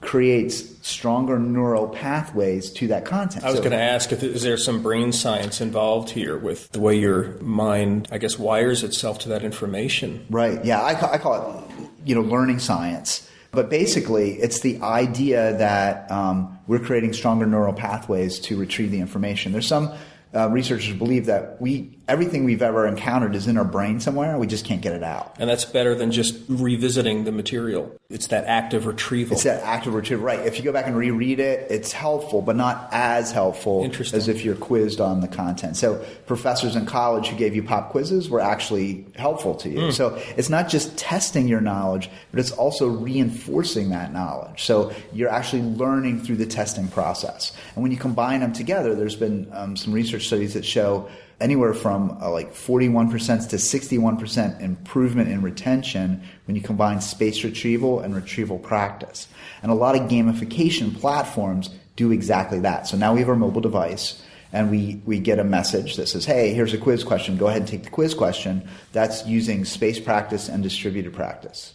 creates 0.00 0.64
stronger 0.86 1.38
neural 1.38 1.88
pathways 1.88 2.70
to 2.72 2.88
that 2.88 3.04
content. 3.04 3.44
I 3.44 3.48
was 3.48 3.58
so, 3.58 3.62
going 3.62 3.78
to 3.78 3.82
ask 3.82 4.10
if 4.10 4.22
is 4.22 4.42
there 4.42 4.56
some 4.56 4.82
brain 4.82 5.12
science 5.12 5.60
involved 5.60 6.10
here 6.10 6.36
with 6.36 6.70
the 6.72 6.80
way 6.80 6.98
your 6.98 7.38
mind, 7.40 8.08
I 8.10 8.18
guess, 8.18 8.38
wires 8.38 8.82
itself 8.82 9.20
to 9.20 9.28
that 9.30 9.44
information. 9.44 10.26
Right. 10.28 10.62
Yeah, 10.64 10.82
I 10.82 10.94
call, 10.96 11.12
I 11.12 11.18
call 11.18 11.68
it, 11.78 11.88
you 12.04 12.16
know, 12.16 12.20
learning 12.20 12.58
science. 12.58 13.28
But 13.52 13.70
basically, 13.70 14.32
it's 14.40 14.60
the 14.60 14.80
idea 14.80 15.56
that 15.58 16.10
um, 16.10 16.58
we're 16.66 16.80
creating 16.80 17.12
stronger 17.12 17.46
neural 17.46 17.74
pathways 17.74 18.40
to 18.40 18.56
retrieve 18.56 18.90
the 18.90 19.00
information. 19.00 19.52
There's 19.52 19.68
some 19.68 19.92
uh, 20.34 20.48
researchers 20.48 20.94
believe 20.96 21.26
that 21.26 21.60
we 21.60 21.98
everything 22.08 22.44
we've 22.44 22.62
ever 22.62 22.86
encountered 22.86 23.34
is 23.34 23.46
in 23.46 23.56
our 23.56 23.64
brain 23.64 24.00
somewhere. 24.00 24.36
We 24.36 24.46
just 24.46 24.64
can't 24.64 24.82
get 24.82 24.92
it 24.92 25.02
out. 25.02 25.36
And 25.38 25.48
that's 25.48 25.64
better 25.64 25.94
than 25.94 26.10
just 26.10 26.36
revisiting 26.48 27.24
the 27.24 27.32
material. 27.32 27.96
It's 28.10 28.26
that 28.26 28.44
active 28.44 28.86
retrieval. 28.86 29.34
It's 29.34 29.44
that 29.44 29.62
active 29.62 29.94
retrieval, 29.94 30.24
right? 30.24 30.40
If 30.40 30.58
you 30.58 30.64
go 30.64 30.72
back 30.72 30.86
and 30.86 30.96
reread 30.96 31.40
it, 31.40 31.70
it's 31.70 31.92
helpful, 31.92 32.42
but 32.42 32.56
not 32.56 32.88
as 32.92 33.32
helpful 33.32 33.90
as 34.12 34.28
if 34.28 34.44
you're 34.44 34.56
quizzed 34.56 35.00
on 35.00 35.20
the 35.20 35.28
content. 35.28 35.76
So 35.76 36.04
professors 36.26 36.76
in 36.76 36.84
college 36.84 37.28
who 37.28 37.36
gave 37.36 37.54
you 37.54 37.62
pop 37.62 37.90
quizzes 37.90 38.28
were 38.28 38.40
actually 38.40 39.06
helpful 39.16 39.54
to 39.56 39.70
you. 39.70 39.78
Mm. 39.78 39.92
So 39.92 40.20
it's 40.36 40.50
not 40.50 40.68
just 40.68 40.96
testing 40.98 41.48
your 41.48 41.60
knowledge, 41.60 42.10
but 42.30 42.40
it's 42.40 42.52
also 42.52 42.88
reinforcing 42.88 43.90
that 43.90 44.12
knowledge. 44.12 44.64
So 44.64 44.92
you're 45.12 45.30
actually 45.30 45.62
learning 45.62 46.20
through 46.20 46.36
the 46.36 46.46
testing 46.46 46.88
process. 46.88 47.52
And 47.74 47.82
when 47.82 47.92
you 47.92 47.98
combine 47.98 48.40
them 48.40 48.52
together, 48.52 48.94
there's 48.94 49.16
been 49.16 49.48
um, 49.52 49.76
some 49.76 49.92
research 49.92 50.21
studies 50.22 50.54
that 50.54 50.64
show 50.64 51.08
anywhere 51.40 51.74
from 51.74 52.16
uh, 52.22 52.30
like 52.30 52.54
41% 52.54 53.48
to 53.50 53.56
61% 53.56 54.60
improvement 54.60 55.28
in 55.28 55.42
retention 55.42 56.22
when 56.46 56.56
you 56.56 56.62
combine 56.62 57.00
space 57.00 57.42
retrieval 57.44 58.00
and 58.00 58.14
retrieval 58.14 58.58
practice. 58.58 59.28
And 59.62 59.70
a 59.70 59.74
lot 59.74 59.96
of 59.96 60.02
gamification 60.02 60.98
platforms 60.98 61.70
do 61.96 62.12
exactly 62.12 62.60
that. 62.60 62.86
So 62.86 62.96
now 62.96 63.12
we 63.12 63.20
have 63.20 63.28
our 63.28 63.36
mobile 63.36 63.60
device 63.60 64.22
and 64.52 64.70
we, 64.70 65.00
we 65.04 65.18
get 65.18 65.38
a 65.38 65.44
message 65.44 65.96
that 65.96 66.08
says, 66.08 66.24
hey, 66.24 66.52
here's 66.54 66.74
a 66.74 66.78
quiz 66.78 67.04
question. 67.04 67.36
Go 67.36 67.48
ahead 67.48 67.62
and 67.62 67.68
take 67.68 67.84
the 67.84 67.90
quiz 67.90 68.14
question. 68.14 68.68
That's 68.92 69.26
using 69.26 69.64
space 69.64 69.98
practice 69.98 70.48
and 70.48 70.62
distributed 70.62 71.12
practice. 71.12 71.74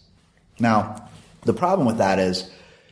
Now, 0.59 1.09
the 1.41 1.53
problem 1.53 1.87
with 1.87 1.97
that 1.97 2.19
is, 2.19 2.49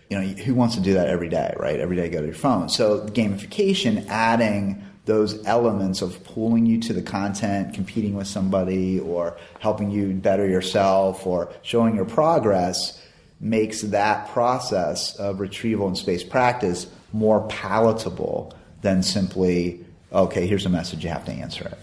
you 0.10 0.20
know, 0.20 0.26
who 0.26 0.54
wants 0.54 0.76
to 0.76 0.82
do 0.82 0.94
that 0.96 1.08
every 1.08 1.30
day, 1.30 1.54
right? 1.58 1.80
Every 1.80 1.96
day 1.96 2.10
go 2.10 2.20
to 2.20 2.26
your 2.26 2.36
phone. 2.36 2.70
So 2.70 3.08
gamification, 3.08 4.08
adding 4.08 4.84
those 5.06 5.46
elements 5.46 6.02
of 6.02 6.24
pulling 6.24 6.66
you 6.66 6.80
to 6.82 6.94
the 6.94 7.02
content, 7.02 7.74
competing 7.74 8.16
with 8.16 8.28
somebody, 8.28 9.00
or 9.00 9.38
helping 9.60 9.92
you 9.92 10.14
better 10.14 10.48
yourself, 10.48 11.26
or 11.26 11.52
showing 11.62 11.96
your 11.96 12.06
progress 12.06 13.02
makes 13.40 13.82
that 13.82 14.28
process 14.30 15.16
of 15.18 15.40
retrieval 15.40 15.88
and 15.88 15.98
space 15.98 16.24
practice 16.24 16.88
more 17.14 17.48
palatable 17.48 18.54
than 18.82 19.04
simply, 19.04 19.86
okay, 20.12 20.48
here's 20.48 20.66
a 20.66 20.70
message, 20.70 21.04
you 21.04 21.10
have 21.10 21.26
to 21.26 21.32
answer 21.32 21.66
it. 21.66 21.78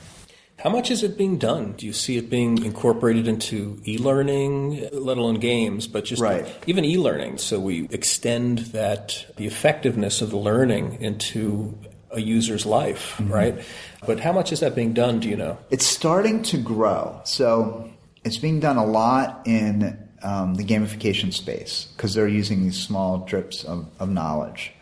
How 0.59 0.71
much 0.71 0.93
is 0.93 1.03
it 1.03 1.19
being 1.19 1.39
done? 1.39 1.73
Do 1.73 1.87
you 1.87 1.93
see 1.93 2.17
it 2.19 2.31
being 2.31 2.65
incorporated 2.65 3.27
into 3.27 3.83
e-learning, 3.85 4.89
let 4.93 5.19
alone 5.19 5.41
games, 5.41 5.89
but 5.89 6.05
just 6.05 6.23
right. 6.23 6.47
even 6.69 6.85
e-learning? 6.85 7.39
So 7.39 7.59
we 7.59 7.89
extend 7.91 8.59
that 8.59 9.27
the 9.37 9.47
effectiveness 9.47 10.23
of 10.23 10.31
the 10.31 10.37
learning 10.37 11.03
into 11.03 11.77
a 12.13 12.21
user's 12.21 12.67
life, 12.67 13.17
mm-hmm. 13.19 13.33
right? 13.33 13.65
But 14.07 14.21
how 14.21 14.33
much 14.33 14.53
is 14.53 14.61
that 14.61 14.75
being 14.75 14.93
done? 14.93 15.21
Do 15.21 15.29
you 15.29 15.37
know? 15.37 15.59
It's 15.71 15.87
starting 15.87 16.43
to 16.45 16.59
grow. 16.59 17.21
So 17.25 17.91
it's 18.25 18.39
being 18.39 18.61
done 18.61 18.77
a 18.77 18.87
lot 18.87 19.43
in 19.47 19.99
um, 20.23 20.55
the 20.55 20.65
gamification 20.65 21.33
space 21.33 21.89
because 21.97 22.15
they're 22.15 22.29
using 22.29 22.63
these 22.63 22.79
small 22.79 23.19
drips 23.19 23.65
of, 23.65 23.87
of 23.99 24.11
knowledge. 24.11 24.73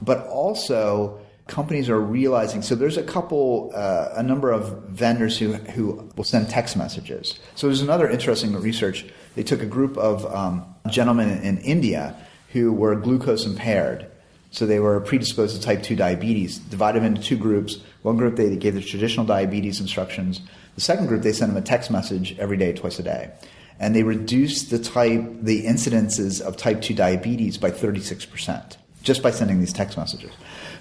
But 0.00 0.26
also, 0.26 1.20
companies 1.46 1.90
are 1.90 2.00
realizing 2.00 2.62
so 2.62 2.74
there's 2.74 2.96
a 2.96 3.02
couple 3.02 3.70
uh, 3.74 4.08
a 4.14 4.22
number 4.22 4.50
of 4.50 4.82
vendors 4.84 5.38
who 5.38 5.52
who 5.52 6.10
will 6.16 6.24
send 6.24 6.48
text 6.48 6.74
messages 6.74 7.38
so 7.54 7.66
there's 7.66 7.82
another 7.82 8.08
interesting 8.08 8.54
research 8.54 9.04
they 9.34 9.42
took 9.42 9.60
a 9.60 9.66
group 9.66 9.98
of 9.98 10.24
um, 10.34 10.64
gentlemen 10.88 11.28
in 11.42 11.58
india 11.58 12.16
who 12.52 12.72
were 12.72 12.96
glucose 12.96 13.44
impaired 13.44 14.10
so 14.54 14.66
they 14.66 14.78
were 14.78 15.00
predisposed 15.00 15.56
to 15.56 15.60
type 15.60 15.82
2 15.82 15.96
diabetes, 15.96 16.58
divided 16.58 17.02
them 17.02 17.16
into 17.16 17.20
two 17.20 17.36
groups. 17.36 17.78
One 18.02 18.16
group, 18.16 18.36
they 18.36 18.54
gave 18.54 18.74
the 18.74 18.80
traditional 18.80 19.26
diabetes 19.26 19.80
instructions. 19.80 20.40
The 20.76 20.80
second 20.80 21.08
group, 21.08 21.22
they 21.22 21.32
sent 21.32 21.52
them 21.52 21.60
a 21.60 21.66
text 21.66 21.90
message 21.90 22.38
every 22.38 22.56
day, 22.56 22.72
twice 22.72 23.00
a 23.00 23.02
day. 23.02 23.32
And 23.80 23.96
they 23.96 24.04
reduced 24.04 24.70
the 24.70 24.78
type, 24.78 25.24
the 25.42 25.64
incidences 25.64 26.40
of 26.40 26.56
type 26.56 26.82
2 26.82 26.94
diabetes 26.94 27.58
by 27.58 27.72
36%. 27.72 28.76
just 29.02 29.22
by 29.22 29.30
sending 29.30 29.60
these 29.60 29.72
text 29.72 29.98
messages. 29.98 30.30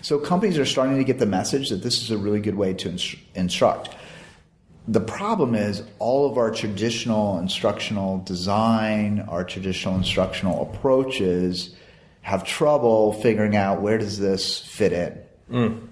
So 0.02 0.18
companies 0.18 0.58
are 0.58 0.66
starting 0.66 0.96
to 0.98 1.04
get 1.04 1.20
the 1.20 1.26
message 1.26 1.68
that 1.72 1.84
this 1.84 2.02
is 2.02 2.10
a 2.10 2.18
really 2.18 2.40
good 2.40 2.56
way 2.56 2.74
to 2.76 2.90
instru- 2.90 3.20
instruct. 3.36 3.90
The 4.88 5.02
problem 5.02 5.56
is 5.56 5.84
all 6.00 6.32
of 6.32 6.38
our 6.38 6.50
traditional 6.50 7.38
instructional 7.38 8.20
design, 8.20 9.26
our 9.28 9.44
traditional 9.44 9.96
instructional 9.96 10.62
approaches 10.62 11.76
have 12.24 12.44
trouble 12.44 13.14
figuring 13.14 13.56
out 13.56 13.82
where 13.82 13.98
does 13.98 14.18
this 14.18 14.60
fit 14.60 14.94
in. 14.94 15.22
Mm. 15.52 15.88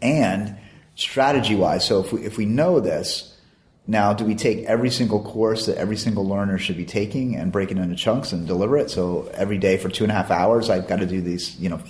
And 0.00 0.56
strategy 0.94 1.54
wise, 1.54 1.86
so 1.86 2.00
if 2.00 2.12
we, 2.12 2.22
if 2.24 2.38
we 2.38 2.46
know 2.46 2.80
this, 2.80 3.36
now 3.86 4.14
do 4.14 4.24
we 4.24 4.34
take 4.34 4.64
every 4.64 4.90
single 4.90 5.22
course 5.22 5.66
that 5.66 5.76
every 5.76 5.96
single 5.96 6.26
learner 6.26 6.56
should 6.58 6.78
be 6.78 6.86
taking 6.86 7.36
and 7.36 7.52
break 7.52 7.70
it 7.70 7.76
into 7.76 7.96
chunks 7.96 8.32
and 8.32 8.46
deliver 8.46 8.78
it? 8.78 8.90
So 8.90 9.30
every 9.34 9.58
day 9.58 9.76
for 9.76 9.90
two 9.90 10.04
and 10.04 10.10
a 10.10 10.14
half 10.14 10.30
hours, 10.30 10.70
I've 10.70 10.88
got 10.88 11.00
to 11.00 11.06
do 11.06 11.20
these, 11.20 11.58
you 11.60 11.68
know, 11.68 11.80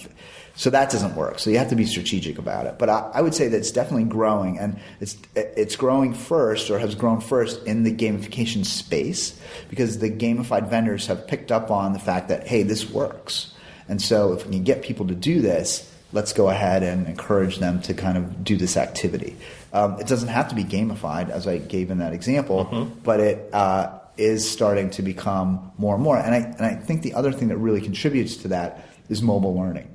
so 0.56 0.70
that 0.70 0.90
doesn't 0.90 1.16
work. 1.16 1.38
So 1.38 1.50
you 1.50 1.58
have 1.58 1.70
to 1.70 1.76
be 1.76 1.84
strategic 1.84 2.38
about 2.38 2.66
it. 2.66 2.78
But 2.78 2.88
I, 2.88 3.10
I, 3.14 3.20
would 3.22 3.34
say 3.34 3.48
that 3.48 3.56
it's 3.56 3.72
definitely 3.72 4.04
growing, 4.04 4.58
and 4.58 4.78
it's 5.00 5.16
it's 5.34 5.74
growing 5.74 6.14
first 6.14 6.70
or 6.70 6.78
has 6.78 6.94
grown 6.94 7.20
first 7.20 7.64
in 7.64 7.82
the 7.82 7.94
gamification 7.94 8.64
space 8.64 9.38
because 9.68 9.98
the 9.98 10.10
gamified 10.10 10.70
vendors 10.70 11.08
have 11.08 11.26
picked 11.26 11.50
up 11.50 11.70
on 11.70 11.92
the 11.92 11.98
fact 11.98 12.28
that 12.28 12.46
hey, 12.46 12.62
this 12.62 12.88
works, 12.88 13.53
and 13.88 14.00
so 14.00 14.32
if 14.32 14.46
we 14.46 14.52
can 14.52 14.64
get 14.64 14.82
people 14.82 15.06
to 15.06 15.14
do 15.14 15.40
this, 15.40 15.90
let's 16.12 16.32
go 16.32 16.48
ahead 16.48 16.82
and 16.82 17.06
encourage 17.06 17.58
them 17.58 17.80
to 17.82 17.94
kind 17.94 18.16
of 18.16 18.44
do 18.44 18.56
this 18.56 18.76
activity. 18.76 19.36
Um, 19.72 20.00
it 20.00 20.06
doesn't 20.06 20.28
have 20.28 20.48
to 20.48 20.54
be 20.54 20.64
gamified, 20.64 21.30
as 21.30 21.46
I 21.46 21.58
gave 21.58 21.90
in 21.90 21.98
that 21.98 22.12
example, 22.12 22.66
mm-hmm. 22.66 23.00
but 23.00 23.20
it. 23.20 23.54
Uh, 23.54 24.00
is 24.16 24.48
starting 24.48 24.90
to 24.90 25.02
become 25.02 25.72
more 25.78 25.94
and 25.94 26.02
more. 26.04 26.16
And 26.16 26.34
I, 26.34 26.38
and 26.38 26.64
I 26.64 26.74
think 26.74 27.02
the 27.02 27.14
other 27.14 27.32
thing 27.32 27.48
that 27.48 27.56
really 27.56 27.80
contributes 27.80 28.36
to 28.38 28.48
that 28.48 28.88
is 29.08 29.22
mobile 29.22 29.54
learning. 29.56 29.90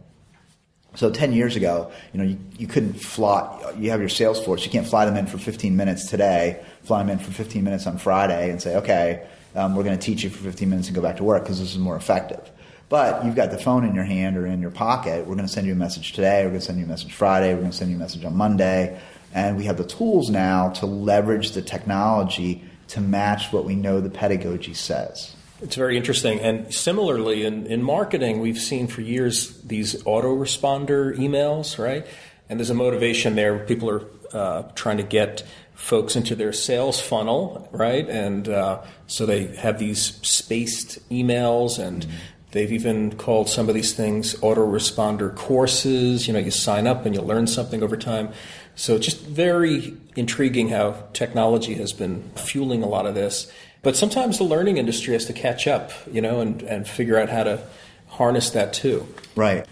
So 0.95 1.11
10 1.11 1.33
years 1.33 1.55
ago, 1.55 1.91
you 2.13 2.19
know, 2.19 2.25
you, 2.25 2.39
you 2.57 2.67
couldn't 2.67 2.95
fly, 2.95 3.73
you 3.77 3.91
have 3.91 3.99
your 3.99 4.09
sales 4.09 4.43
force, 4.43 4.65
you 4.65 4.71
can't 4.71 4.87
fly 4.87 5.05
them 5.05 5.15
in 5.15 5.27
for 5.27 5.37
15 5.37 5.77
minutes 5.77 6.09
today, 6.09 6.63
fly 6.83 6.99
them 6.99 7.11
in 7.11 7.19
for 7.19 7.31
15 7.31 7.63
minutes 7.63 7.85
on 7.85 7.97
Friday 7.97 8.49
and 8.49 8.61
say, 8.61 8.75
okay, 8.77 9.25
um, 9.55 9.75
we're 9.75 9.83
going 9.83 9.97
to 9.97 10.03
teach 10.03 10.23
you 10.23 10.29
for 10.29 10.43
15 10.43 10.69
minutes 10.69 10.87
and 10.87 10.95
go 10.95 11.01
back 11.01 11.17
to 11.17 11.23
work 11.23 11.43
because 11.43 11.59
this 11.59 11.71
is 11.71 11.77
more 11.77 11.95
effective. 11.95 12.49
But 12.89 13.23
you've 13.23 13.35
got 13.35 13.51
the 13.51 13.57
phone 13.59 13.85
in 13.85 13.93
your 13.93 14.03
hand 14.03 14.35
or 14.35 14.47
in 14.47 14.61
your 14.61 14.71
pocket. 14.71 15.19
We're 15.19 15.35
going 15.35 15.47
to 15.47 15.53
send 15.53 15.67
you 15.67 15.73
a 15.73 15.75
message 15.75 16.13
today. 16.13 16.43
We're 16.43 16.49
going 16.49 16.61
to 16.61 16.65
send 16.65 16.79
you 16.79 16.85
a 16.85 16.87
message 16.87 17.13
Friday. 17.13 17.53
We're 17.53 17.61
going 17.61 17.71
to 17.71 17.77
send 17.77 17.91
you 17.91 17.97
a 17.97 17.99
message 17.99 18.25
on 18.25 18.35
Monday. 18.35 18.99
And 19.33 19.57
we 19.57 19.65
have 19.65 19.77
the 19.77 19.83
tools 19.83 20.31
now 20.31 20.69
to 20.71 20.87
leverage 20.87 21.51
the 21.51 21.61
technology 21.61 22.63
to 22.87 22.99
match 22.99 23.53
what 23.53 23.63
we 23.63 23.75
know 23.75 24.01
the 24.01 24.09
pedagogy 24.09 24.73
says. 24.73 25.35
It's 25.61 25.75
very 25.75 25.97
interesting. 25.97 26.39
And 26.39 26.73
similarly, 26.73 27.45
in, 27.45 27.67
in 27.67 27.83
marketing, 27.83 28.39
we've 28.39 28.57
seen 28.57 28.87
for 28.87 29.01
years 29.01 29.61
these 29.61 30.01
autoresponder 30.03 31.15
emails, 31.15 31.77
right? 31.77 32.07
And 32.47 32.59
there's 32.59 32.71
a 32.71 32.75
motivation 32.75 33.35
there. 33.35 33.59
People 33.59 33.89
are 33.91 34.05
uh, 34.33 34.63
trying 34.73 34.97
to 34.97 35.03
get 35.03 35.43
folks 35.75 36.15
into 36.15 36.35
their 36.35 36.53
sales 36.53 36.99
funnel, 36.99 37.69
right? 37.71 38.07
And 38.09 38.47
uh, 38.47 38.81
so 39.07 39.25
they 39.25 39.55
have 39.57 39.79
these 39.79 40.17
spaced 40.27 41.07
emails, 41.09 41.77
and 41.77 42.03
mm-hmm. 42.03 42.15
They've 42.51 42.71
even 42.71 43.15
called 43.15 43.49
some 43.49 43.69
of 43.69 43.75
these 43.75 43.93
things 43.93 44.35
autoresponder 44.35 45.35
courses. 45.35 46.27
You 46.27 46.33
know, 46.33 46.39
you 46.39 46.51
sign 46.51 46.87
up 46.87 47.05
and 47.05 47.15
you 47.15 47.21
learn 47.21 47.47
something 47.47 47.83
over 47.83 47.97
time. 47.97 48.29
So 48.75 48.97
just 48.97 49.21
very 49.21 49.97
intriguing 50.15 50.69
how 50.69 51.03
technology 51.13 51.75
has 51.75 51.93
been 51.93 52.29
fueling 52.35 52.83
a 52.83 52.87
lot 52.87 53.05
of 53.05 53.15
this. 53.15 53.51
But 53.81 53.95
sometimes 53.95 54.37
the 54.37 54.43
learning 54.43 54.77
industry 54.77 55.13
has 55.13 55.25
to 55.25 55.33
catch 55.33 55.67
up, 55.67 55.91
you 56.11 56.21
know, 56.21 56.41
and, 56.41 56.61
and 56.63 56.87
figure 56.87 57.17
out 57.17 57.29
how 57.29 57.43
to 57.43 57.63
harness 58.07 58.49
that 58.51 58.73
too. 58.73 59.07
Right. 59.35 59.65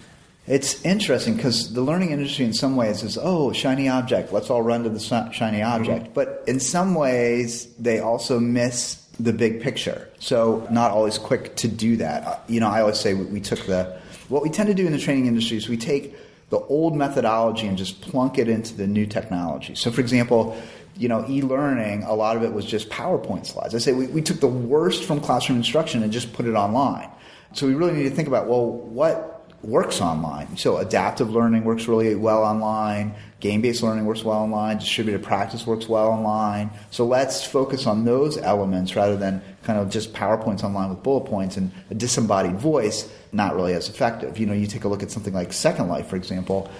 It's 0.45 0.81
interesting 0.85 1.35
because 1.35 1.73
the 1.73 1.81
learning 1.81 2.11
industry, 2.11 2.45
in 2.45 2.53
some 2.53 2.77
ways, 2.77 3.03
is 3.03 3.17
oh, 3.21 3.51
shiny 3.51 3.89
object. 3.89 4.31
Let's 4.31 4.49
all 4.49 4.61
run 4.61 4.83
to 4.83 4.89
the 4.89 4.99
shiny 5.33 5.61
object. 5.61 6.05
Mm-hmm. 6.05 6.13
But 6.13 6.45
in 6.47 6.61
some 6.61 6.95
ways, 6.95 7.65
they 7.75 7.99
also 7.99 8.39
miss 8.39 9.06
the 9.19 9.33
big 9.33 9.61
picture. 9.61 10.07
So 10.19 10.67
not 10.69 10.91
always 10.91 11.17
quick 11.17 11.55
to 11.57 11.67
do 11.67 11.97
that. 11.97 12.27
Uh, 12.27 12.39
you 12.47 12.59
know, 12.59 12.67
I 12.67 12.81
always 12.81 12.99
say 12.99 13.13
we, 13.13 13.25
we 13.25 13.41
took 13.41 13.65
the 13.65 13.97
what 14.29 14.43
we 14.43 14.49
tend 14.49 14.67
to 14.67 14.75
do 14.75 14.85
in 14.85 14.91
the 14.91 14.99
training 14.99 15.25
industry 15.25 15.57
is 15.57 15.69
we 15.69 15.77
take 15.77 16.15
the 16.49 16.59
old 16.59 16.95
methodology 16.95 17.67
and 17.67 17.77
just 17.77 18.01
plunk 18.01 18.37
it 18.37 18.47
into 18.49 18.75
the 18.75 18.87
new 18.87 19.05
technology. 19.05 19.75
So, 19.75 19.91
for 19.91 20.01
example, 20.01 20.57
you 20.95 21.07
know, 21.07 21.25
e-learning, 21.29 22.03
a 22.03 22.13
lot 22.13 22.35
of 22.35 22.43
it 22.43 22.53
was 22.53 22.65
just 22.65 22.89
PowerPoint 22.89 23.45
slides. 23.45 23.75
I 23.75 23.77
say 23.77 23.93
we, 23.93 24.07
we 24.07 24.21
took 24.21 24.39
the 24.39 24.47
worst 24.47 25.03
from 25.03 25.19
classroom 25.21 25.57
instruction 25.57 26.03
and 26.03 26.11
just 26.11 26.33
put 26.33 26.45
it 26.45 26.53
online. 26.55 27.09
So 27.53 27.67
we 27.67 27.75
really 27.75 27.93
need 27.93 28.03
to 28.03 28.09
think 28.09 28.27
about, 28.27 28.47
well, 28.47 28.65
what 28.65 29.36
works 29.61 30.01
online? 30.01 30.57
So 30.57 30.77
adaptive 30.77 31.29
learning 31.29 31.63
works 31.63 31.87
really 31.87 32.15
well 32.15 32.43
online. 32.43 33.15
Game-based 33.39 33.83
learning 33.83 34.05
works 34.05 34.23
well 34.23 34.37
online. 34.37 34.77
Distributed 34.77 35.23
practice 35.23 35.65
works 35.65 35.87
well 35.87 36.07
online. 36.09 36.71
So 36.91 37.05
let's 37.05 37.45
focus 37.45 37.85
on 37.87 38.05
those 38.05 38.37
elements 38.37 38.95
rather 38.95 39.15
than 39.15 39.41
kind 39.63 39.79
of 39.79 39.89
just 39.89 40.13
PowerPoints 40.13 40.63
online 40.63 40.89
with 40.89 41.03
bullet 41.03 41.25
points 41.25 41.57
and 41.57 41.71
a 41.89 41.95
disembodied 41.95 42.57
voice, 42.57 43.11
not 43.31 43.55
really 43.55 43.73
as 43.73 43.89
effective. 43.89 44.37
You 44.37 44.45
know, 44.45 44.53
you 44.53 44.67
take 44.67 44.83
a 44.83 44.87
look 44.87 45.03
at 45.03 45.11
something 45.11 45.33
like 45.33 45.53
Second 45.53 45.87
Life, 45.87 46.07
for 46.07 46.15
example 46.15 46.71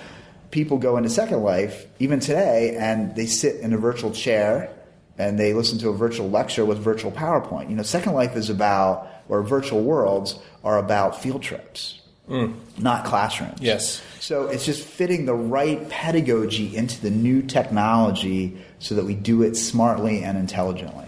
people 0.52 0.78
go 0.78 0.98
into 0.98 1.10
Second 1.10 1.44
Life, 1.44 1.86
even 2.00 2.20
today, 2.20 2.76
and 2.80 3.16
they 3.16 3.26
sit 3.26 3.58
in 3.58 3.74
a 3.74 3.78
virtual 3.78 4.12
chair 4.12 4.74
and 5.18 5.40
they 5.40 5.54
listen 5.54 5.80
to 5.80 5.90
a 5.90 5.94
virtual 5.94 6.30
lecture 6.30 6.64
with 6.64 6.78
virtual 6.78 7.12
PowerPoint. 7.12 7.70
You 7.70 7.76
know, 7.76 7.84
Second 7.84 8.14
Life 8.14 8.36
is 8.36 8.50
about, 8.50 9.08
or 9.30 9.42
virtual 9.42 9.84
worlds 9.84 10.40
are 10.64 10.78
about 10.78 11.22
field 11.22 11.42
trips, 11.42 12.02
mm. 12.28 12.56
not 12.78 13.06
classrooms. 13.06 13.62
Yes. 13.62 14.02
So 14.20 14.48
it's 14.48 14.66
just 14.66 14.84
fitting 14.84 15.26
the 15.26 15.34
right 15.34 15.88
pedagogy 15.90 16.76
into 16.76 17.00
the 17.02 17.10
new 17.10 17.42
technology 17.42 18.58
so 18.80 18.96
that 18.96 19.06
we 19.06 19.16
do 19.16 19.44
it 19.44 19.56
smartly 19.56 20.24
and 20.24 20.38
intelligently. 20.38 21.08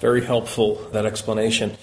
Very 0.00 0.24
helpful, 0.24 0.76
that 0.92 1.06
explanation. 1.06 1.76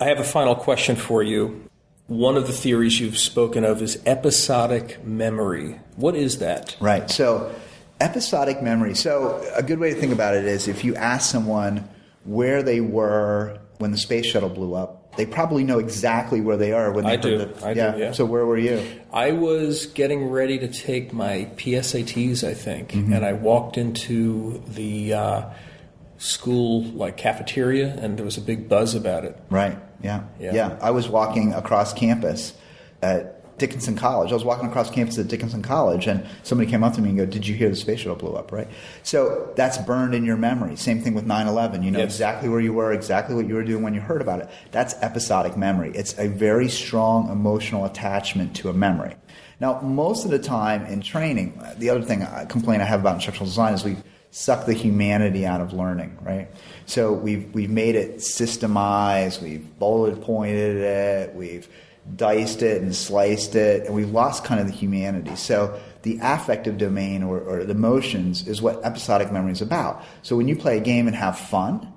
I 0.00 0.06
have 0.06 0.18
a 0.18 0.24
final 0.24 0.54
question 0.54 0.96
for 0.96 1.22
you. 1.22 1.68
One 2.06 2.36
of 2.36 2.46
the 2.46 2.52
theories 2.52 2.98
you've 3.00 3.18
spoken 3.18 3.64
of 3.64 3.80
is 3.82 4.02
episodic 4.04 5.04
memory. 5.04 5.80
What 5.96 6.16
is 6.16 6.38
that? 6.38 6.76
Right. 6.80 7.08
So, 7.08 7.54
episodic 8.00 8.62
memory. 8.62 8.94
So, 8.94 9.46
a 9.54 9.62
good 9.62 9.78
way 9.78 9.94
to 9.94 10.00
think 10.00 10.12
about 10.12 10.34
it 10.34 10.44
is 10.44 10.66
if 10.66 10.84
you 10.84 10.96
ask 10.96 11.30
someone 11.30 11.88
where 12.24 12.62
they 12.62 12.80
were 12.80 13.58
when 13.78 13.92
the 13.92 13.98
space 13.98 14.26
shuttle 14.26 14.48
blew 14.48 14.74
up, 14.74 14.99
they 15.16 15.26
probably 15.26 15.64
know 15.64 15.78
exactly 15.78 16.40
where 16.40 16.56
they 16.56 16.72
are 16.72 16.92
when 16.92 17.04
they 17.04 17.12
I 17.12 17.16
do. 17.16 17.38
The, 17.38 17.66
I 17.66 17.72
yeah. 17.72 17.92
do. 17.92 17.98
Yeah. 17.98 18.12
So 18.12 18.24
where 18.24 18.46
were 18.46 18.58
you? 18.58 18.82
I 19.12 19.32
was 19.32 19.86
getting 19.86 20.28
ready 20.28 20.58
to 20.58 20.68
take 20.68 21.12
my 21.12 21.50
PSATs, 21.56 22.46
I 22.46 22.54
think, 22.54 22.92
mm-hmm. 22.92 23.12
and 23.12 23.24
I 23.24 23.32
walked 23.32 23.76
into 23.76 24.62
the 24.68 25.14
uh, 25.14 25.42
school 26.18 26.84
like 26.84 27.16
cafeteria, 27.16 27.94
and 27.98 28.16
there 28.16 28.24
was 28.24 28.36
a 28.36 28.42
big 28.42 28.68
buzz 28.68 28.94
about 28.94 29.24
it. 29.24 29.36
Right. 29.50 29.78
Yeah. 30.02 30.24
yeah. 30.38 30.54
Yeah. 30.54 30.78
I 30.80 30.92
was 30.92 31.08
walking 31.08 31.52
across 31.52 31.92
campus 31.92 32.54
at 33.02 33.39
Dickinson 33.60 33.94
College. 33.94 34.32
I 34.32 34.34
was 34.34 34.44
walking 34.44 34.66
across 34.68 34.90
campus 34.90 35.18
at 35.18 35.28
Dickinson 35.28 35.62
College, 35.62 36.06
and 36.06 36.26
somebody 36.42 36.68
came 36.68 36.82
up 36.82 36.94
to 36.94 37.02
me 37.02 37.10
and 37.10 37.18
go, 37.18 37.26
"Did 37.26 37.46
you 37.46 37.54
hear 37.54 37.68
the 37.68 37.76
space 37.76 38.00
shuttle 38.00 38.16
blew 38.16 38.32
up?" 38.32 38.50
Right. 38.50 38.66
So 39.04 39.52
that's 39.54 39.78
burned 39.78 40.14
in 40.14 40.24
your 40.24 40.36
memory. 40.36 40.74
Same 40.76 41.00
thing 41.00 41.14
with 41.14 41.26
9/11. 41.26 41.84
You 41.84 41.90
know 41.92 42.00
yes. 42.00 42.12
exactly 42.12 42.48
where 42.48 42.60
you 42.60 42.72
were, 42.72 42.92
exactly 42.92 43.36
what 43.36 43.46
you 43.46 43.54
were 43.54 43.62
doing 43.62 43.82
when 43.82 43.94
you 43.94 44.00
heard 44.00 44.22
about 44.22 44.40
it. 44.40 44.48
That's 44.72 44.94
episodic 45.02 45.56
memory. 45.56 45.92
It's 45.94 46.18
a 46.18 46.26
very 46.26 46.68
strong 46.68 47.30
emotional 47.30 47.84
attachment 47.84 48.56
to 48.56 48.70
a 48.70 48.72
memory. 48.72 49.14
Now, 49.60 49.78
most 49.82 50.24
of 50.24 50.30
the 50.30 50.38
time 50.38 50.86
in 50.86 51.02
training, 51.02 51.60
the 51.76 51.90
other 51.90 52.02
thing 52.02 52.22
uh, 52.22 52.32
I 52.34 52.44
complain 52.46 52.80
I 52.80 52.84
have 52.84 53.00
about 53.00 53.16
instructional 53.16 53.46
design 53.46 53.74
is 53.74 53.84
we 53.84 53.96
suck 54.30 54.64
the 54.64 54.72
humanity 54.72 55.44
out 55.44 55.60
of 55.60 55.74
learning, 55.74 56.16
right? 56.22 56.48
So 56.86 57.12
we've 57.12 57.52
we've 57.52 57.70
made 57.70 57.94
it 57.94 58.16
systemized, 58.16 59.42
we've 59.42 59.78
bullet 59.78 60.22
pointed 60.22 60.76
it, 60.76 61.34
we've 61.34 61.68
diced 62.16 62.62
it 62.62 62.82
and 62.82 62.94
sliced 62.94 63.54
it, 63.54 63.86
and 63.86 63.94
we've 63.94 64.10
lost 64.10 64.44
kind 64.44 64.60
of 64.60 64.66
the 64.66 64.72
humanity. 64.72 65.36
So 65.36 65.80
the 66.02 66.18
affective 66.22 66.78
domain 66.78 67.22
or, 67.22 67.40
or 67.40 67.64
the 67.64 67.72
emotions 67.72 68.46
is 68.46 68.62
what 68.62 68.84
episodic 68.84 69.30
memory 69.32 69.52
is 69.52 69.62
about. 69.62 70.02
So 70.22 70.36
when 70.36 70.48
you 70.48 70.56
play 70.56 70.78
a 70.78 70.80
game 70.80 71.06
and 71.06 71.16
have 71.16 71.38
fun, 71.38 71.92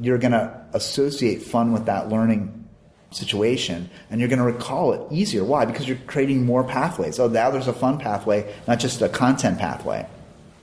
you're 0.00 0.18
going 0.18 0.32
to 0.32 0.64
associate 0.72 1.42
fun 1.42 1.72
with 1.72 1.86
that 1.86 2.08
learning 2.08 2.68
situation 3.10 3.88
and 4.10 4.20
you're 4.20 4.28
going 4.28 4.40
to 4.40 4.44
recall 4.44 4.92
it 4.92 5.12
easier. 5.12 5.42
Why? 5.42 5.64
Because 5.64 5.88
you're 5.88 5.98
creating 6.06 6.44
more 6.44 6.64
pathways. 6.64 7.18
Oh, 7.18 7.28
now 7.28 7.50
there's 7.50 7.68
a 7.68 7.72
fun 7.72 7.98
pathway, 7.98 8.54
not 8.66 8.78
just 8.78 9.00
a 9.00 9.08
content 9.08 9.58
pathway. 9.58 10.06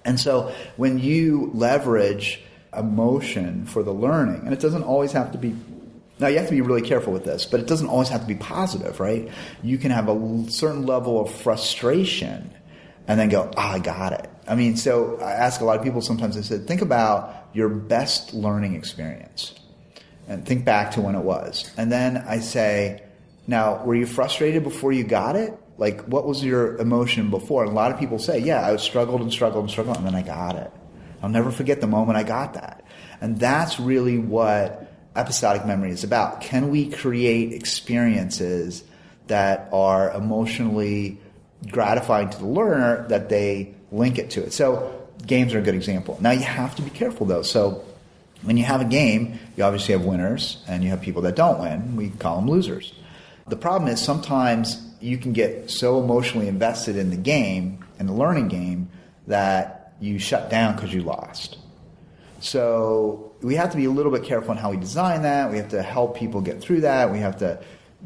And 0.06 0.20
so 0.20 0.54
when 0.78 1.00
you 1.00 1.50
leverage 1.54 2.42
emotion 2.78 3.66
for 3.66 3.82
the 3.82 3.94
learning, 3.94 4.42
and 4.46 4.54
it 4.54 4.60
doesn't 4.60 4.84
always 4.84 5.12
have 5.14 5.32
to 5.32 5.38
be 5.38 5.56
now 6.20 6.28
you 6.28 6.38
have 6.38 6.48
to 6.48 6.54
be 6.54 6.62
really 6.62 6.82
careful 6.82 7.12
with 7.12 7.26
this, 7.26 7.46
but 7.46 7.60
it 7.60 7.68
doesn't 7.68 7.88
always 7.88 8.10
have 8.10 8.22
to 8.22 8.28
be 8.28 8.36
positive, 8.36 9.00
right? 9.00 9.30
You 9.62 9.78
can 9.78 9.92
have 9.92 10.08
a 10.10 10.46
certain 10.50 10.86
level 10.86 11.20
of 11.20 11.34
frustration 11.34 12.54
and 13.08 13.20
then 13.20 13.30
go, 13.30 13.52
oh, 13.56 13.62
I 13.62 13.80
got 13.80 14.14
it. 14.14 14.30
I 14.48 14.56
mean, 14.56 14.78
so 14.78 15.18
I 15.20 15.32
ask 15.32 15.62
a 15.62 15.66
lot 15.66 15.78
of 15.78 15.84
people 15.84 16.02
sometimes, 16.02 16.38
I 16.38 16.42
said, 16.42 16.68
think 16.68 16.82
about 16.82 17.50
your 17.54 17.70
best 17.70 18.34
learning 18.34 18.76
experience 18.76 19.56
and 20.28 20.46
think 20.46 20.66
back 20.66 20.92
to 20.92 21.02
when 21.02 21.16
it 21.16 21.24
was. 21.24 21.72
And 21.78 21.92
then 21.92 22.18
I 22.18 22.40
say, 22.40 23.04
now, 23.46 23.84
were 23.84 23.96
you 23.96 24.06
frustrated 24.06 24.64
before 24.64 24.92
you 24.94 25.04
got 25.04 25.36
it? 25.36 25.58
like 25.78 26.02
what 26.02 26.26
was 26.26 26.44
your 26.44 26.78
emotion 26.78 27.30
before? 27.30 27.64
And 27.64 27.72
a 27.72 27.76
lot 27.76 27.92
of 27.92 28.00
people 28.00 28.20
say, 28.20 28.40
yeah, 28.40 28.68
I 28.68 28.76
struggled 28.78 29.22
and 29.22 29.32
struggled 29.32 29.64
and 29.64 29.72
struggled, 29.72 29.98
and 29.98 30.06
then 30.06 30.16
I 30.16 30.22
got 30.22 30.56
it. 30.56 30.72
I'll 31.22 31.30
never 31.30 31.52
forget 31.52 31.82
the 31.82 31.88
moment 31.88 32.18
I 32.18 32.24
got 32.24 32.54
that. 32.56 32.84
And 33.22 33.40
that's 33.40 33.80
really 33.80 34.18
what 34.18 34.83
episodic 35.16 35.66
memory 35.66 35.92
is 35.92 36.04
about. 36.04 36.42
Can 36.42 36.70
we 36.70 36.90
create 36.90 37.54
experiences 37.54 38.84
that 39.28 39.70
are 39.72 40.12
emotionally 40.12 41.20
gratifying 41.70 42.30
to 42.30 42.38
the 42.38 42.46
learner 42.46 43.08
that 43.08 43.30
they 43.30 43.74
link 43.92 44.18
it 44.18 44.32
to 44.32 44.44
it? 44.44 44.54
So 44.54 45.08
games 45.26 45.54
are 45.54 45.60
a 45.60 45.62
good 45.62 45.76
example. 45.76 46.18
Now 46.20 46.32
you 46.32 46.42
have 46.42 46.76
to 46.76 46.82
be 46.82 46.90
careful 46.90 47.26
though. 47.26 47.44
So 47.44 47.84
when 48.42 48.58
you 48.58 48.64
have 48.66 48.82
a 48.82 48.86
game, 48.86 49.40
you 49.56 49.64
obviously 49.64 49.94
have 49.94 50.04
winners 50.04 50.64
and 50.68 50.84
you 50.84 50.90
have 50.90 51.02
people 51.02 51.22
that 51.24 51.36
don't 51.36 51.60
win. 51.60 51.96
We 51.96 52.10
call 52.10 52.38
them 52.38 52.50
losers. 52.50 52.94
The 53.48 53.56
problem 53.56 53.90
is 53.92 54.02
sometimes 54.02 54.82
you 55.00 55.18
can 55.18 55.34
get 55.34 55.70
so 55.70 56.02
emotionally 56.02 56.48
invested 56.48 56.96
in 56.96 57.10
the 57.10 57.18
game 57.18 57.86
and 58.00 58.08
the 58.08 58.14
learning 58.14 58.48
game 58.48 58.90
that 59.28 59.94
you 60.00 60.20
shut 60.20 60.50
down 60.50 60.76
because 60.76 60.94
you 60.94 61.02
lost. 61.02 61.58
So 62.44 63.32
we 63.42 63.56
have 63.56 63.72
to 63.72 63.78
be 63.78 63.86
a 63.86 63.90
little 63.90 64.12
bit 64.12 64.24
careful 64.24 64.52
on 64.52 64.58
how 64.58 64.72
we 64.72 64.78
design 64.78 65.22
that. 65.22 65.50
We 65.50 65.58
have 65.58 65.70
to 65.70 65.82
help 65.82 66.18
people 66.18 66.42
get 66.42 66.60
through 66.60 66.82
that. 66.82 67.10
We 67.10 67.20
have 67.20 67.38
to 67.38 67.64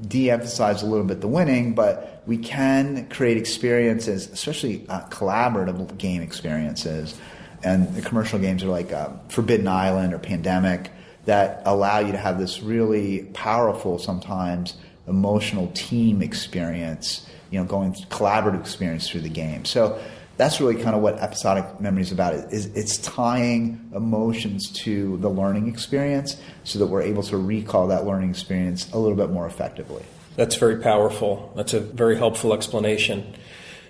de-emphasize 0.08 0.84
a 0.84 0.86
little 0.86 1.06
bit 1.06 1.22
the 1.22 1.28
winning, 1.28 1.74
but 1.74 2.22
we 2.28 2.38
can 2.38 3.10
create 3.10 3.38
experiences, 3.38 4.30
especially 4.30 4.86
uh, 4.90 5.08
collaborative 5.08 5.98
game 5.98 6.22
experiences. 6.22 7.20
And 7.64 7.92
the 7.96 8.02
commercial 8.04 8.38
games 8.38 8.64
are 8.64 8.68
like 8.68 8.94
uh, 8.94 9.10
Forbidden 9.30 9.68
Island 9.68 10.14
or 10.14 10.20
Pandemic 10.20 10.92
that 11.26 11.64
allow 11.66 11.98
you 11.98 12.12
to 12.12 12.18
have 12.20 12.38
this 12.38 12.62
really 12.62 13.24
powerful, 13.34 13.98
sometimes 13.98 14.76
emotional 15.08 15.72
team 15.74 16.22
experience. 16.22 17.28
You 17.50 17.60
know, 17.60 17.66
going 17.66 17.94
collaborative 17.94 18.60
experience 18.60 19.10
through 19.10 19.22
the 19.22 19.30
game. 19.30 19.66
So 19.66 20.00
that's 20.38 20.62
really 20.62 20.76
kind 20.76 20.96
of 20.96 21.02
what 21.02 21.20
episodic 21.20 21.80
memory 21.82 22.04
is 22.04 22.12
about. 22.12 22.34
Is 22.54 22.68
it's 22.68 22.98
tying 23.00 23.90
emotions 23.96 24.72
to 24.84 25.18
the 25.18 25.30
learning 25.30 25.68
experience 25.68 26.38
so 26.64 26.80
that 26.80 26.88
we're 26.88 27.02
able 27.02 27.24
to 27.24 27.38
recall 27.38 27.88
that 27.88 28.06
learning 28.06 28.30
experience 28.30 28.92
a 28.94 29.00
little 29.00 29.18
bit 29.18 29.32
more 29.32 29.48
effectively. 29.48 30.04
That's 30.36 30.56
very 30.56 30.78
powerful. 30.78 31.52
That's 31.56 31.74
a 31.74 31.80
very 31.80 32.16
helpful 32.16 32.54
explanation. 32.54 33.34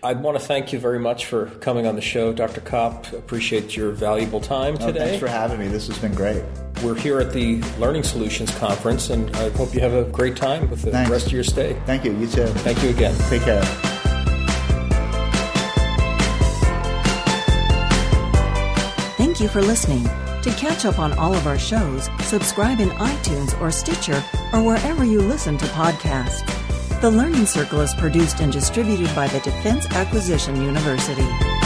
I 0.03 0.13
want 0.13 0.39
to 0.39 0.43
thank 0.43 0.71
you 0.71 0.79
very 0.79 0.99
much 0.99 1.25
for 1.25 1.47
coming 1.47 1.88
on 1.88 1.95
the 1.95 2.01
show, 2.01 2.31
Dr. 2.31 2.62
Kapp. 2.62 3.12
Appreciate 3.13 3.75
your 3.75 3.91
valuable 3.91 4.39
time 4.39 4.77
today. 4.77 4.99
Oh, 4.99 5.05
thanks 5.05 5.19
for 5.19 5.27
having 5.27 5.60
me. 5.60 5.67
This 5.67 5.88
has 5.88 5.97
been 5.97 6.13
great. 6.13 6.43
We're 6.83 6.95
here 6.95 7.19
at 7.19 7.33
the 7.33 7.62
Learning 7.79 8.03
Solutions 8.03 8.55
Conference, 8.60 9.10
and 9.10 9.36
I 9.36 9.49
hope 9.49 9.73
you 9.73 9.81
have 9.81 9.93
a 9.93 10.03
great 10.05 10.36
time 10.38 10.69
with 10.69 10.83
the 10.83 10.91
Thanks. 10.91 11.12
rest 11.12 11.25
of 11.27 11.33
your 11.33 11.43
stay. 11.43 11.73
Thank 11.86 12.05
you. 12.05 12.13
You 12.13 12.27
too. 12.27 12.45
Thank 12.47 12.81
you 12.83 12.89
again. 12.89 13.17
Take 13.29 13.41
care. 13.41 13.63
Thank 19.38 19.54
you 19.54 19.62
for 19.62 19.67
listening. 19.67 20.04
To 20.41 20.52
catch 20.58 20.84
up 20.84 20.97
on 20.97 21.13
all 21.13 21.36
of 21.36 21.45
our 21.45 21.60
shows, 21.60 22.10
subscribe 22.21 22.80
in 22.80 22.89
iTunes 22.89 23.54
or 23.62 23.69
Stitcher 23.69 24.23
or 24.52 24.63
wherever 24.63 25.06
you 25.06 25.21
listen 25.21 25.60
to 25.60 25.65
podcasts. 25.67 26.41
The 27.02 27.12
Learning 27.12 27.45
Circle 27.45 27.82
is 27.82 27.93
produced 27.93 28.39
and 28.39 28.52
distributed 28.52 29.15
by 29.15 29.28
the 29.28 29.39
Defense 29.41 29.86
Acquisition 29.91 30.60
University. 30.60 31.57